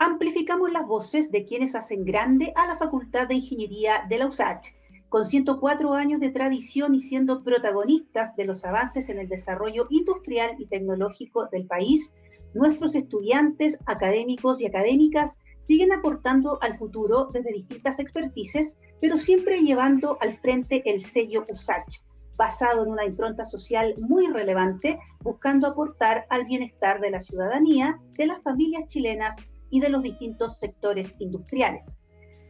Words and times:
amplificamos 0.00 0.72
las 0.72 0.86
voces 0.86 1.30
de 1.30 1.44
quienes 1.44 1.74
hacen 1.74 2.06
grande 2.06 2.54
a 2.56 2.66
la 2.66 2.78
Facultad 2.78 3.28
de 3.28 3.34
Ingeniería 3.34 4.06
de 4.08 4.16
la 4.16 4.28
USACH. 4.28 4.68
Con 5.10 5.26
104 5.26 5.92
años 5.92 6.20
de 6.20 6.30
tradición 6.30 6.94
y 6.94 7.00
siendo 7.00 7.44
protagonistas 7.44 8.34
de 8.34 8.46
los 8.46 8.64
avances 8.64 9.10
en 9.10 9.18
el 9.18 9.28
desarrollo 9.28 9.86
industrial 9.90 10.56
y 10.58 10.64
tecnológico 10.64 11.48
del 11.52 11.66
país, 11.66 12.14
nuestros 12.54 12.94
estudiantes, 12.94 13.78
académicos 13.84 14.62
y 14.62 14.66
académicas 14.66 15.38
siguen 15.58 15.92
aportando 15.92 16.58
al 16.62 16.78
futuro 16.78 17.28
desde 17.30 17.52
distintas 17.52 17.98
expertices, 17.98 18.78
pero 19.02 19.18
siempre 19.18 19.60
llevando 19.60 20.16
al 20.22 20.38
frente 20.38 20.82
el 20.90 21.00
sello 21.00 21.44
USACH, 21.50 22.06
basado 22.38 22.84
en 22.84 22.90
una 22.92 23.04
impronta 23.04 23.44
social 23.44 23.94
muy 23.98 24.28
relevante, 24.28 24.98
buscando 25.22 25.66
aportar 25.66 26.24
al 26.30 26.46
bienestar 26.46 27.02
de 27.02 27.10
la 27.10 27.20
ciudadanía, 27.20 28.00
de 28.14 28.26
las 28.26 28.42
familias 28.42 28.86
chilenas 28.86 29.36
y 29.70 29.80
de 29.80 29.88
los 29.88 30.02
distintos 30.02 30.58
sectores 30.58 31.16
industriales. 31.18 31.96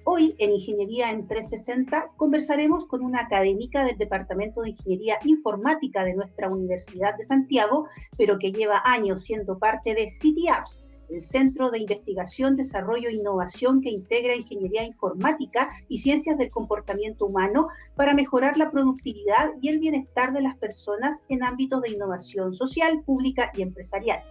Hoy 0.04 0.34
en 0.38 0.52
Ingeniería 0.52 1.10
en 1.10 1.26
360 1.26 2.12
conversaremos 2.16 2.86
con 2.86 3.02
una 3.02 3.20
académica 3.20 3.84
del 3.84 3.98
Departamento 3.98 4.62
de 4.62 4.70
Ingeniería 4.70 5.18
Informática 5.24 6.04
de 6.04 6.14
nuestra 6.14 6.48
Universidad 6.48 7.16
de 7.16 7.24
Santiago, 7.24 7.86
pero 8.16 8.38
que 8.38 8.50
lleva 8.50 8.82
años 8.84 9.22
siendo 9.22 9.58
parte 9.58 9.94
de 9.94 10.08
City 10.08 10.48
Apps, 10.48 10.82
el 11.10 11.20
Centro 11.20 11.70
de 11.70 11.80
Investigación, 11.80 12.56
Desarrollo 12.56 13.08
e 13.08 13.14
Innovación 13.14 13.80
que 13.80 13.90
integra 13.90 14.36
ingeniería 14.36 14.84
informática 14.84 15.70
y 15.88 15.98
ciencias 15.98 16.38
del 16.38 16.50
comportamiento 16.50 17.26
humano 17.26 17.68
para 17.96 18.14
mejorar 18.14 18.56
la 18.56 18.70
productividad 18.70 19.50
y 19.60 19.68
el 19.68 19.78
bienestar 19.78 20.32
de 20.32 20.42
las 20.42 20.56
personas 20.56 21.22
en 21.28 21.42
ámbitos 21.42 21.82
de 21.82 21.90
innovación 21.90 22.54
social, 22.54 23.02
pública 23.04 23.50
y 23.54 23.62
empresarial. 23.62 24.22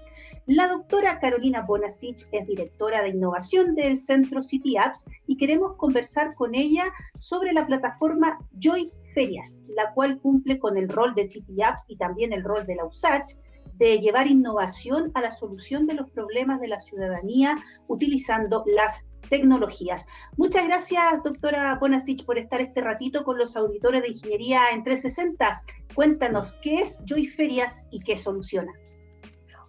La 0.46 0.68
doctora 0.68 1.20
Carolina 1.20 1.62
Bonasich 1.62 2.28
es 2.32 2.48
directora 2.48 3.02
de 3.02 3.10
innovación 3.10 3.76
del 3.76 3.98
Centro 3.98 4.42
City 4.42 4.78
Apps 4.78 5.06
y 5.28 5.38
queremos 5.38 5.76
conversar 5.78 6.34
con 6.36 6.56
ella 6.56 6.86
sobre 7.18 7.54
la 7.54 7.66
plataforma 7.66 8.40
Joy 8.60 8.92
Ferias, 9.14 9.64
la 9.70 9.94
cual 9.94 10.20
cumple 10.20 10.60
con 10.60 10.78
el 10.78 10.90
rol 10.90 11.14
de 11.16 11.24
City 11.24 11.62
Apps 11.62 11.84
y 11.88 11.98
también 11.98 12.34
el 12.34 12.44
rol 12.44 12.66
de 12.66 12.76
la 12.76 12.86
USACH 12.86 13.36
de 13.80 14.00
llevar 14.00 14.28
innovación 14.28 15.12
a 15.16 15.22
la 15.22 15.32
solución 15.32 15.88
de 15.88 15.96
los 15.96 16.12
problemas 16.12 16.60
de 16.60 16.68
la 16.68 16.80
ciudadanía 16.80 17.58
utilizando 17.88 18.64
las 18.68 19.06
tecnologías. 19.30 20.06
Muchas 20.38 20.68
gracias, 20.68 21.24
doctora 21.24 21.78
Bonasich, 21.80 22.26
por 22.26 22.38
estar 22.38 22.62
este 22.62 22.82
ratito 22.82 23.24
con 23.24 23.38
los 23.38 23.56
auditores 23.56 24.02
de 24.02 24.10
Ingeniería 24.10 24.70
en 24.74 24.84
360. 24.84 25.64
Cuéntanos, 25.96 26.58
¿qué 26.62 26.76
es 26.76 27.00
Joy 27.06 27.28
Ferias 27.28 27.88
y 27.90 28.00
qué 28.00 28.18
soluciona? 28.18 28.72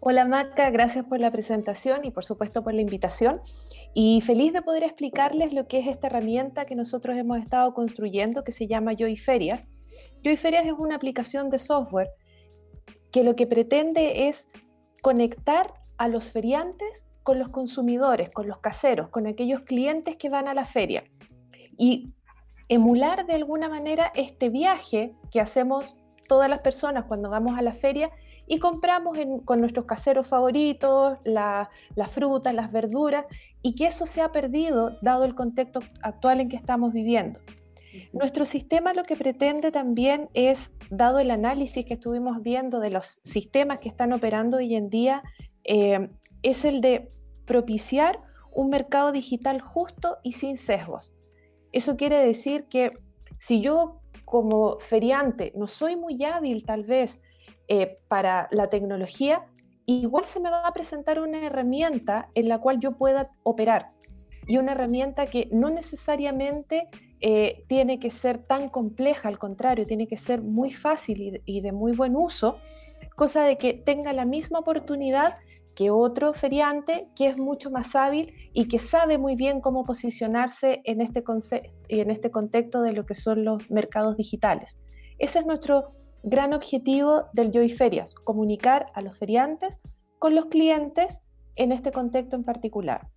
Hola 0.02 0.24
Maca, 0.24 0.70
gracias 0.70 1.05
por 1.05 1.20
la 1.20 1.30
presentación 1.30 2.06
y 2.06 2.11
por 2.11 2.24
supuesto 2.24 2.64
por 2.64 2.72
la 2.72 2.80
invitación. 2.80 3.42
Y 3.92 4.22
feliz 4.22 4.52
de 4.52 4.62
poder 4.62 4.83
explicarles 4.83 5.52
lo 5.52 5.69
que 5.69 5.80
es 5.80 5.89
esta 5.89 6.06
herramienta 6.06 6.64
que 6.64 6.74
nosotros 6.74 7.19
hemos 7.19 7.39
estado 7.39 7.74
construyendo 7.74 8.42
que 8.42 8.52
se 8.52 8.67
llama 8.67 8.95
Joy 8.95 9.17
Ferias. 9.17 9.69
Joy 10.24 10.36
Ferias 10.36 10.64
es 10.64 10.72
una 10.72 10.97
aplicación 10.97 11.50
de 11.50 11.58
software 11.58 12.08
que 13.12 13.25
lo 13.25 13.36
que 13.36 13.47
pretende 13.47 14.28
es 14.28 14.48
conectar 15.03 15.75
a 15.97 16.08
los 16.08 16.30
feriantes 16.30 17.08
con 17.22 17.39
los 17.39 17.50
consumidores, 17.50 18.30
con 18.30 18.48
los 18.48 18.58
caseros, 18.58 19.08
con 19.08 19.27
aquellos 19.27 19.61
clientes 19.62 20.17
que 20.17 20.30
van 20.30 20.48
a 20.48 20.55
la 20.55 20.64
feria 20.64 21.05
y 21.77 22.12
emular 22.69 23.27
de 23.27 23.34
alguna 23.34 23.69
manera 23.69 24.12
este 24.14 24.48
viaje 24.48 25.14
que 25.30 25.41
hacemos 25.41 25.97
todas 26.28 26.48
las 26.48 26.61
personas 26.61 27.05
cuando 27.06 27.28
vamos 27.28 27.58
a 27.58 27.62
la 27.62 27.75
feria 27.75 28.11
y 28.47 28.58
compramos 28.58 29.19
con 29.45 29.61
nuestros 29.61 29.86
caseros 29.86 30.27
favoritos 30.27 31.19
las 31.24 31.69
frutas, 32.11 32.55
las 32.55 32.70
verduras 32.70 33.27
y 33.62 33.74
que 33.74 33.86
eso 33.86 34.06
se 34.06 34.22
ha 34.22 34.30
perdido 34.33 34.98
dado 35.02 35.24
el 35.24 35.34
contexto 35.34 35.80
actual 36.02 36.41
en 36.41 36.48
que 36.48 36.56
estamos 36.56 36.92
viviendo. 36.92 37.41
Nuestro 38.12 38.45
sistema 38.45 38.92
lo 38.92 39.02
que 39.02 39.17
pretende 39.17 39.72
también 39.72 40.29
es, 40.34 40.73
dado 40.90 41.20
el 41.20 41.30
análisis 41.30 41.84
que 41.84 41.95
estuvimos 41.95 42.42
viendo 42.42 42.80
de 42.80 42.90
los 42.90 43.20
sistemas 43.23 43.78
que 43.78 43.89
están 43.89 44.12
operando 44.12 44.58
hoy 44.58 44.74
en 44.74 44.90
día, 44.90 45.23
eh, 45.64 46.11
es 46.42 46.64
el 46.64 46.80
de 46.80 47.12
propiciar 47.46 48.20
un 48.52 48.70
mercado 48.70 49.12
digital 49.12 49.61
justo 49.61 50.18
y 50.23 50.33
sin 50.33 50.56
sesgos. 50.56 51.14
Eso 51.73 51.96
quiere 51.96 52.18
decir 52.18 52.67
que 52.68 52.90
si 53.39 53.61
yo 53.61 54.01
como 54.24 54.78
feriante 54.78 55.52
no 55.56 55.67
soy 55.67 55.96
muy 55.96 56.23
hábil 56.24 56.64
tal 56.64 56.84
vez 56.84 57.22
eh, 57.68 57.98
para 58.08 58.48
la 58.51 58.68
tecnología, 58.68 59.46
igual 59.86 60.24
se 60.24 60.40
me 60.40 60.51
va 60.51 60.67
a 60.67 60.72
presentar 60.72 61.20
una 61.20 61.45
herramienta 61.45 62.30
en 62.34 62.48
la 62.48 62.58
cual 62.58 62.80
yo 62.80 62.96
pueda 62.96 63.30
operar 63.45 63.92
y 64.46 64.58
una 64.58 64.72
herramienta 64.72 65.27
que 65.27 65.48
no 65.52 65.70
necesariamente 65.70 66.89
eh, 67.20 67.64
tiene 67.67 67.98
que 67.98 68.11
ser 68.11 68.39
tan 68.39 68.69
compleja, 68.70 69.29
al 69.29 69.39
contrario, 69.39 69.86
tiene 69.86 70.07
que 70.07 70.17
ser 70.17 70.41
muy 70.41 70.70
fácil 70.70 71.42
y 71.45 71.61
de, 71.61 71.73
muy 71.73 71.92
buen 71.92 72.17
uso, 72.17 72.58
cosa 73.14 73.45
de 73.45 73.58
que 73.58 73.75
tenga 73.75 74.13
la 74.13 74.25
misma 74.25 74.61
oportunidad 74.61 75.36
que 75.75 75.91
otro 75.91 76.33
feriante 76.33 77.08
que 77.14 77.29
es 77.29 77.39
mucho 77.39 77.70
más 77.70 77.95
hábil 77.95 78.35
y 78.53 78.69
que 78.69 78.79
sabe 78.79 79.19
muy 79.19 79.36
bien 79.36 79.61
cómo 79.61 79.85
posicionarse 79.85 80.81
en 80.85 81.01
este, 81.01 81.23
este 81.89 82.31
contexto 82.31 82.83
de 82.83 82.92
lo 82.92 83.05
que 83.05 83.14
son 83.14 83.45
los 83.45 83.70
mercados 83.70 84.17
digitales. 84.17 84.79
Ese 85.19 85.41
es 85.41 85.47
nuestro 85.47 85.89
gran 86.23 86.55
objetivo 86.55 87.25
del 87.35 87.51
Joy 87.51 87.70
Ferias, 87.70 88.14
comunicar 88.14 88.87
a 88.95 89.02
los 89.02 89.17
feriantes 89.17 89.79
con 90.19 90.35
los 90.35 90.47
clientes 90.47 91.23
en 91.57 91.73
este 91.73 91.92
contexto 91.92 92.37
en 92.37 92.45
particular. 92.45 93.08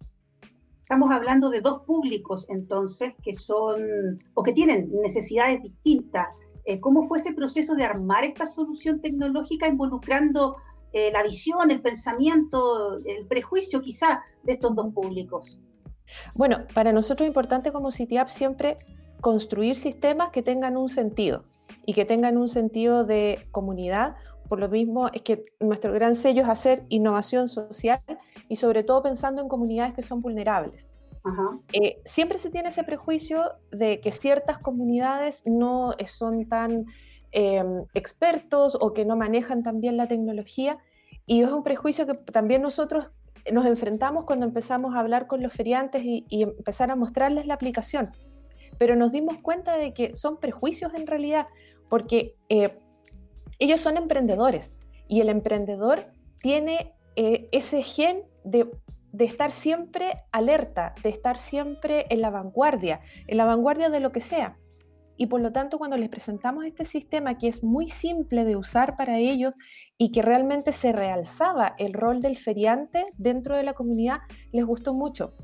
Estamos 0.84 1.12
hablando 1.12 1.50
de 1.50 1.62
dos 1.62 1.84
públicos 1.84 2.46
entonces 2.50 3.14
que 3.24 3.34
son 3.34 4.20
o 4.34 4.44
que 4.44 4.52
tienen 4.52 4.92
necesidades 5.02 5.64
distintas. 5.64 6.28
Eh, 6.66 6.82
¿Cómo 6.82 7.04
fue 7.08 7.20
ese 7.20 7.34
proceso 7.34 7.74
de 7.74 7.86
armar 7.86 8.26
esta 8.26 8.46
solución 8.46 9.00
tecnológica 9.00 9.68
involucrando 9.68 10.58
eh, 10.92 11.10
la 11.12 11.24
visión, 11.24 11.72
el 11.72 11.82
pensamiento, 11.82 12.98
el 13.06 13.26
prejuicio 13.28 13.82
quizá 13.82 14.24
de 14.44 14.54
estos 14.54 14.76
dos 14.76 14.94
públicos? 14.94 15.58
Bueno, 16.36 16.66
para 16.74 16.92
nosotros 16.92 17.26
es 17.26 17.30
importante 17.30 17.72
como 17.72 17.92
CityApp 17.92 18.28
siempre 18.28 18.78
construir 19.22 19.78
sistemas 19.78 20.32
que 20.32 20.44
tengan 20.44 20.76
un 20.76 20.90
sentido 20.90 21.46
y 21.86 21.94
que 21.94 22.04
tengan 22.04 22.38
un 22.38 22.50
sentido 22.50 23.06
de 23.06 23.48
comunidad. 23.52 24.16
Por 24.54 24.60
lo 24.60 24.70
mismo 24.70 25.10
es 25.12 25.24
que 25.24 25.46
nuestro 25.60 25.92
gran 25.94 26.14
sello 26.14 26.44
es 26.44 26.48
hacer 26.48 26.84
innovación 26.90 27.48
social 27.48 28.04
y 28.48 28.56
sobre 28.56 28.84
todo 28.84 29.02
pensando 29.02 29.42
en 29.42 29.48
comunidades 29.48 29.96
que 29.96 30.04
son 30.04 30.22
vulnerables. 30.22 30.92
Eh, 31.72 32.00
siempre 32.06 32.38
se 32.38 32.52
tiene 32.52 32.68
ese 32.68 32.84
prejuicio 32.84 33.54
de 33.72 34.00
que 34.00 34.12
ciertas 34.12 34.60
comunidades 34.60 35.42
no 35.48 35.96
son 36.06 36.48
tan 36.48 36.86
em, 37.32 37.86
expertos 37.96 38.78
o 38.80 38.94
que 38.94 39.06
no 39.06 39.16
manejan 39.16 39.64
tan 39.64 39.82
bien 39.82 39.98
la 39.98 40.08
tecnología 40.08 40.78
y 41.26 41.42
es 41.42 41.50
un 41.50 41.64
prejuicio 41.64 42.06
que 42.06 42.14
también 42.14 42.62
nosotros 42.62 43.08
nos 43.52 43.66
enfrentamos 43.66 44.24
cuando 44.24 44.46
empezamos 44.46 44.94
a 44.94 45.00
hablar 45.00 45.26
con 45.26 45.42
los 45.42 45.52
feriantes 45.52 46.04
y, 46.06 46.28
empezar 46.30 46.92
a 46.92 46.96
mostrarles 46.96 47.48
la 47.48 47.56
aplicación. 47.56 48.12
Pero 48.78 48.96
nos 48.96 49.12
dimos 49.12 49.40
cuenta 49.40 49.78
de 49.78 49.96
que 49.96 50.16
son 50.16 50.40
prejuicios 50.40 50.94
en 50.94 51.08
realidad, 51.08 51.48
porque 51.90 52.36
eh, 52.50 52.76
ellos 53.60 53.80
son 53.80 53.98
emprendedores 53.98 54.78
y 55.08 55.22
el 55.22 55.30
emprendedor 55.30 56.08
tiene 56.40 56.94
eh, 57.16 57.48
ese 57.52 57.82
gen 57.82 58.24
de, 58.44 58.70
estar 59.20 59.52
siempre 59.52 60.24
alerta, 60.32 60.96
de 61.04 61.10
estar 61.10 61.38
siempre 61.38 62.06
en 62.10 62.22
la 62.22 62.30
vanguardia, 62.30 63.00
en 63.28 63.38
la 63.38 63.46
vanguardia 63.46 63.90
de 63.90 64.00
lo 64.00 64.12
que 64.12 64.22
sea. 64.22 64.58
Y 65.16 65.28
por 65.28 65.42
lo 65.42 65.52
tanto, 65.52 65.78
cuando 65.78 65.96
les 65.96 66.10
presentamos 66.10 66.66
este 66.66 66.86
sistema 66.86 67.38
que 67.38 67.48
es 67.48 67.64
muy 67.64 67.88
simple 67.88 68.46
de 68.46 68.56
usar 68.56 68.98
para 68.98 69.20
ellos 69.20 69.54
y 69.98 70.12
que 70.12 70.24
realmente 70.24 70.72
se 70.72 70.92
realzaba 70.92 71.76
el 71.78 71.94
rol 71.94 72.20
del 72.20 72.36
feriante 72.36 73.06
dentro 73.16 73.56
de 73.56 73.64
la 73.64 73.74
comunidad, 73.74 74.22
les 74.52 74.66
gustó 74.66 74.94
mucho. 74.96 75.36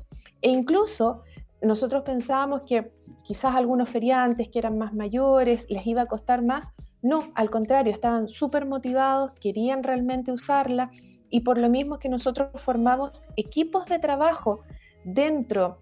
E 0.42 0.50
incluso 0.50 1.22
nosotros 1.62 2.02
pensábamos 2.02 2.62
que 2.62 2.92
quizás 3.22 3.54
algunos 3.54 3.88
feriantes 3.88 4.48
que 4.48 4.58
eran 4.58 4.78
más 4.78 4.92
mayores 4.92 5.66
les 5.68 5.86
iba 5.86 6.02
a 6.02 6.06
costar 6.06 6.42
más. 6.42 6.72
No, 7.02 7.32
al 7.34 7.50
contrario, 7.50 7.92
estaban 7.92 8.28
súper 8.28 8.66
motivados, 8.66 9.32
querían 9.40 9.82
realmente 9.82 10.32
usarla 10.32 10.90
y 11.30 11.40
por 11.40 11.58
lo 11.58 11.68
mismo 11.68 11.98
que 11.98 12.08
nosotros 12.08 12.50
formamos 12.56 13.22
equipos 13.36 13.86
de 13.86 13.98
trabajo 13.98 14.60
dentro 15.04 15.80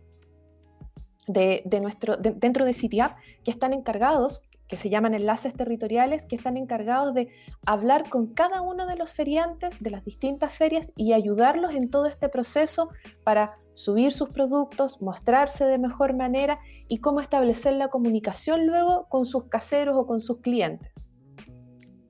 de, 1.27 1.63
nuestro, 1.83 2.17
dentro 2.17 2.65
de 2.65 2.73
CityApp 2.73 3.19
que 3.45 3.51
están 3.51 3.73
encargados, 3.73 4.43
que 4.67 4.77
se 4.77 4.91
llaman 4.91 5.15
enlaces 5.15 5.55
territoriales, 5.55 6.27
que 6.27 6.37
están 6.37 6.57
encargados 6.57 7.15
de 7.15 7.29
hablar 7.67 8.09
con 8.09 8.29
cada 8.29 8.61
uno 8.61 8.87
de 8.87 8.97
los 8.97 9.15
feriantes 9.15 9.83
de 9.83 9.91
las 9.91 10.05
distintas 10.05 10.53
ferias 10.53 10.93
y 10.97 11.15
ayudarlos 11.15 11.75
en 11.75 11.91
todo 11.91 12.07
este 12.07 12.29
proceso 12.29 12.91
para 13.25 13.57
subir 13.75 14.13
sus 14.13 14.29
productos, 14.31 15.01
mostrarse 15.01 15.65
de 15.65 15.79
mejor 15.79 16.15
manera 16.15 16.59
y 16.89 16.99
cómo 16.99 17.21
establecer 17.21 17.75
la 17.75 17.89
comunicación 17.89 18.67
luego 18.67 19.07
con 19.09 19.25
sus 19.25 19.45
caseros 19.45 19.97
o 19.97 20.07
con 20.07 20.21
sus 20.21 20.41
clientes. 20.41 20.93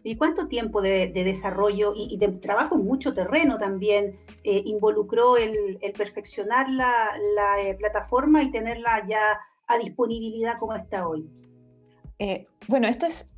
¿Y 0.08 0.16
cuánto 0.16 0.48
tiempo 0.48 0.80
de, 0.80 1.12
desarrollo 1.12 1.92
y, 1.94 2.16
de 2.16 2.28
trabajo 2.28 2.76
en 2.76 2.86
mucho 2.86 3.12
terreno 3.12 3.58
también 3.58 4.18
eh, 4.42 4.62
involucró 4.64 5.36
el, 5.36 5.78
perfeccionar 5.98 6.66
la, 6.70 7.14
eh, 7.60 7.74
plataforma 7.74 8.42
y 8.42 8.50
tenerla 8.50 9.06
ya 9.06 9.38
a 9.66 9.76
disponibilidad 9.76 10.58
como 10.58 10.74
está 10.74 11.06
hoy? 11.06 11.28
bueno, 12.68 12.88
esto 12.88 13.04
es, 13.04 13.36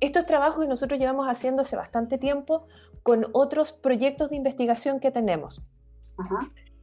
esto 0.00 0.18
es 0.18 0.26
trabajo 0.26 0.60
que 0.60 0.66
nosotros 0.66 0.98
llevamos 0.98 1.28
haciendo 1.28 1.62
hace 1.62 1.76
bastante 1.76 2.18
tiempo 2.18 2.66
con 3.04 3.26
otros 3.32 3.72
proyectos 3.72 4.30
de 4.30 4.36
investigación 4.36 4.98
que 4.98 5.12
tenemos. 5.12 5.62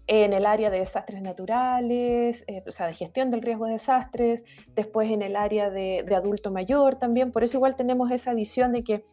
En 0.07 0.33
el 0.33 0.45
área 0.45 0.69
de 0.69 0.80
desastres 0.80 1.21
naturales, 1.21 2.45
o 2.68 2.71
sea, 2.71 2.88
de 2.88 2.94
gestión 2.94 3.31
del 3.31 3.42
riesgo 3.42 3.65
de 3.65 3.74
desastres, 3.74 4.44
después 4.75 5.09
en 5.12 5.21
el 5.21 5.36
área 5.36 5.69
de, 5.69 6.03
de 6.06 6.15
adulto 6.15 6.51
mayor 6.51 6.95
también. 6.95 7.31
Por 7.31 7.44
eso 7.44 7.57
igual 7.57 7.75
tenemos 7.75 8.12
esa 8.12 8.33
visión 8.33 8.74
de 8.74 8.83
que 8.83 9.03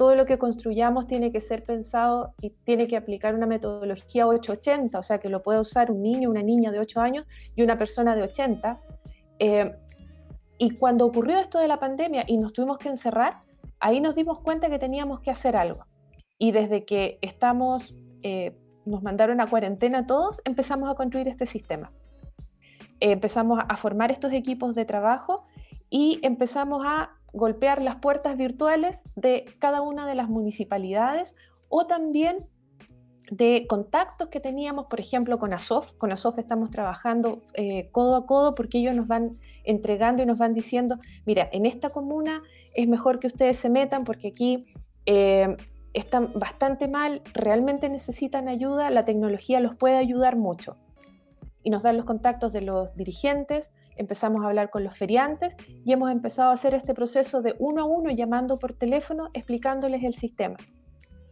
todo 0.00 0.14
lo 0.14 0.24
que 0.24 0.38
construyamos 0.38 1.06
tiene 1.06 1.30
que 1.30 1.42
ser 1.42 1.62
pensado 1.62 2.32
y 2.40 2.48
tiene 2.64 2.86
que 2.86 2.96
aplicar 2.96 3.34
una 3.34 3.44
metodología 3.44 4.26
880, 4.26 4.98
o 4.98 5.02
sea, 5.02 5.18
que 5.18 5.28
lo 5.28 5.42
puede 5.42 5.60
usar 5.60 5.90
un 5.90 6.00
niño, 6.02 6.30
una 6.30 6.42
niña 6.42 6.72
de 6.72 6.78
8 6.78 7.00
años 7.02 7.26
y 7.54 7.62
una 7.62 7.76
persona 7.76 8.16
de 8.16 8.22
80. 8.22 8.80
Eh, 9.40 9.76
y 10.56 10.70
cuando 10.76 11.04
ocurrió 11.04 11.38
esto 11.38 11.58
de 11.58 11.68
la 11.68 11.78
pandemia 11.78 12.24
y 12.26 12.38
nos 12.38 12.54
tuvimos 12.54 12.78
que 12.78 12.88
encerrar, 12.88 13.40
ahí 13.78 14.00
nos 14.00 14.14
dimos 14.14 14.40
cuenta 14.40 14.70
que 14.70 14.78
teníamos 14.78 15.20
que 15.20 15.30
hacer 15.30 15.54
algo. 15.54 15.84
Y 16.38 16.52
desde 16.52 16.86
que 16.86 17.18
estamos, 17.20 17.94
eh, 18.22 18.56
nos 18.84 19.02
mandaron 19.02 19.40
a 19.40 19.48
cuarentena 19.48 20.06
todos, 20.06 20.42
empezamos 20.44 20.90
a 20.90 20.94
construir 20.94 21.28
este 21.28 21.46
sistema. 21.46 21.92
Eh, 23.00 23.12
empezamos 23.12 23.60
a 23.66 23.76
formar 23.76 24.10
estos 24.10 24.32
equipos 24.32 24.74
de 24.74 24.84
trabajo 24.84 25.46
y 25.88 26.20
empezamos 26.22 26.82
a 26.86 27.10
golpear 27.32 27.80
las 27.82 27.96
puertas 27.96 28.36
virtuales 28.36 29.02
de 29.16 29.46
cada 29.58 29.82
una 29.82 30.06
de 30.06 30.14
las 30.14 30.28
municipalidades 30.28 31.36
o 31.68 31.86
también 31.86 32.46
de 33.30 33.66
contactos 33.68 34.28
que 34.28 34.40
teníamos, 34.40 34.86
por 34.86 35.00
ejemplo, 35.00 35.38
con 35.38 35.54
ASOF. 35.54 35.92
Con 35.94 36.10
ASOF 36.12 36.38
estamos 36.38 36.70
trabajando 36.70 37.42
eh, 37.54 37.88
codo 37.92 38.16
a 38.16 38.26
codo 38.26 38.54
porque 38.54 38.78
ellos 38.78 38.94
nos 38.94 39.06
van 39.06 39.38
entregando 39.64 40.22
y 40.22 40.26
nos 40.26 40.38
van 40.38 40.52
diciendo, 40.52 40.98
mira, 41.26 41.48
en 41.52 41.64
esta 41.64 41.90
comuna 41.90 42.42
es 42.74 42.88
mejor 42.88 43.20
que 43.20 43.28
ustedes 43.28 43.56
se 43.56 43.70
metan 43.70 44.04
porque 44.04 44.28
aquí 44.28 44.66
eh, 45.06 45.56
están 45.92 46.32
bastante 46.34 46.88
mal, 46.88 47.22
realmente 47.34 47.88
necesitan 47.88 48.48
ayuda, 48.48 48.90
la 48.90 49.04
tecnología 49.04 49.60
los 49.60 49.76
puede 49.76 49.96
ayudar 49.96 50.36
mucho. 50.36 50.76
Y 51.62 51.70
nos 51.70 51.82
dan 51.82 51.96
los 51.96 52.06
contactos 52.06 52.52
de 52.52 52.62
los 52.62 52.96
dirigentes, 52.96 53.72
empezamos 53.96 54.42
a 54.42 54.46
hablar 54.46 54.70
con 54.70 54.82
los 54.82 54.96
feriantes 54.96 55.56
y 55.84 55.92
hemos 55.92 56.10
empezado 56.10 56.50
a 56.50 56.54
hacer 56.54 56.74
este 56.74 56.94
proceso 56.94 57.42
de 57.42 57.54
uno 57.58 57.82
a 57.82 57.84
uno 57.84 58.10
llamando 58.10 58.58
por 58.58 58.72
teléfono 58.72 59.28
explicándoles 59.34 60.02
el 60.04 60.14
sistema. 60.14 60.56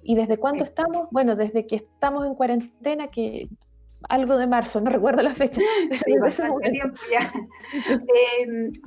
¿Y 0.03 0.17
desde 0.17 0.37
cuándo 0.37 0.65
estamos? 0.65 1.09
Bueno, 1.11 1.35
desde 1.35 1.67
que 1.67 1.77
estamos 1.77 2.27
en 2.27 2.35
cuarentena, 2.35 3.09
que 3.09 3.49
algo 4.09 4.37
de 4.37 4.47
marzo, 4.47 4.81
no 4.81 4.91
recuerdo 4.91 5.23
la 5.23 5.35
fecha. 5.35 5.61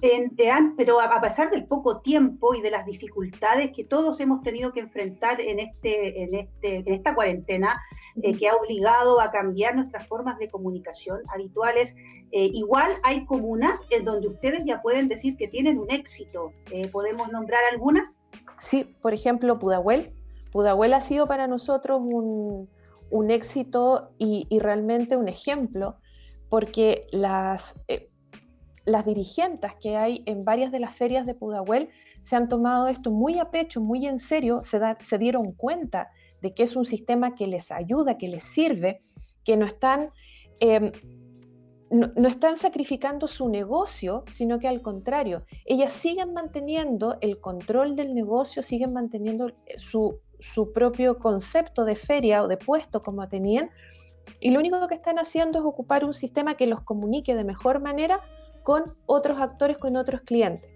Em, 0.01 0.75
pero 0.75 0.99
a 0.99 1.21
pesar 1.21 1.51
del 1.51 1.65
poco 1.65 2.01
tiempo 2.01 2.55
y 2.55 2.61
de 2.61 2.71
las 2.71 2.85
dificultades 2.85 3.71
que 3.75 3.83
todos 3.83 4.19
hemos 4.19 4.41
tenido 4.41 4.71
que 4.71 4.79
enfrentar 4.79 5.39
en, 5.41 5.59
este, 5.59 6.23
en, 6.23 6.33
este, 6.35 6.77
en 6.77 6.93
esta 6.93 7.13
cuarentena, 7.13 7.81
eh, 8.21 8.35
que 8.35 8.49
ha 8.49 8.55
obligado 8.55 9.21
a 9.21 9.29
cambiar 9.29 9.75
nuestras 9.75 10.07
formas 10.07 10.37
de 10.37 10.49
comunicación 10.49 11.21
habituales, 11.33 11.95
eh, 12.31 12.49
igual 12.53 12.91
hay 13.03 13.25
comunas 13.25 13.85
en 13.89 14.05
donde 14.05 14.27
ustedes 14.27 14.63
ya 14.65 14.81
pueden 14.81 15.07
decir 15.07 15.37
que 15.37 15.47
tienen 15.47 15.79
un 15.79 15.91
éxito. 15.91 16.51
Eh, 16.71 16.87
¿Podemos 16.91 17.31
nombrar 17.31 17.61
algunas? 17.71 18.19
Sí, 18.57 18.95
por 19.01 19.13
ejemplo, 19.13 19.59
Pudahuel. 19.59 20.13
Pudahuel 20.51 20.93
ha 20.93 21.01
sido 21.01 21.27
para 21.27 21.47
nosotros 21.47 22.01
un 22.03 22.69
un 23.11 23.29
éxito 23.29 24.13
y, 24.17 24.47
realmente 24.59 25.17
un 25.17 25.27
ejemplo, 25.27 25.97
porque 26.49 27.07
las, 27.11 27.79
eh, 27.87 28.09
las 28.85 29.05
dirigentes 29.05 29.75
que 29.75 29.97
hay 29.97 30.23
en 30.25 30.43
varias 30.43 30.71
de 30.71 30.79
las 30.79 30.95
ferias 30.95 31.25
de 31.25 31.35
Pudahuel 31.35 31.89
se 32.21 32.35
han 32.35 32.49
tomado 32.49 32.87
esto 32.87 33.11
muy 33.11 33.39
a 33.39 33.51
pecho, 33.51 33.81
muy 33.81 34.07
en 34.07 34.17
serio, 34.17 34.61
se, 34.63 34.79
se 35.01 35.17
dieron 35.17 35.51
cuenta 35.53 36.09
de 36.41 36.53
que 36.53 36.63
es 36.63 36.75
un 36.75 36.85
sistema 36.85 37.35
que 37.35 37.47
les 37.47 37.71
ayuda, 37.71 38.17
que 38.17 38.27
les 38.27 38.43
sirve, 38.43 38.99
que 39.43 39.57
no 39.57 39.65
están... 39.65 40.09
Em, 40.59 40.91
no, 41.91 42.27
están 42.29 42.55
sacrificando 42.55 43.27
su 43.27 43.49
negocio, 43.49 44.23
sino 44.29 44.59
que 44.59 44.69
al 44.69 44.81
contrario, 44.81 45.45
ellas 45.65 45.91
siguen 45.91 46.33
manteniendo 46.33 47.17
el 47.19 47.41
control 47.41 47.97
del 47.97 48.15
negocio, 48.15 48.63
siguen 48.63 48.93
manteniendo 48.93 49.51
su, 49.75 50.21
su 50.41 50.73
propio 50.73 51.17
concepto 51.17 51.85
de 51.85 51.95
feria 51.95 52.43
o 52.43 52.47
de 52.47 52.57
puesto 52.57 53.01
como 53.01 53.27
tenían, 53.29 53.69
y 54.39 54.51
lo 54.51 54.59
único 54.59 54.87
que 54.87 54.95
están 54.95 55.19
haciendo 55.19 55.59
es 55.59 55.65
ocupar 55.65 56.03
un 56.03 56.13
sistema 56.13 56.55
que 56.55 56.67
los 56.67 56.81
comunique 56.81 57.35
de 57.35 57.43
mejor 57.43 57.81
manera 57.81 58.21
con 58.63 58.95
otros 59.05 59.39
actores, 59.39 59.77
con 59.77 59.95
otros 59.95 60.21
clientes. 60.21 60.69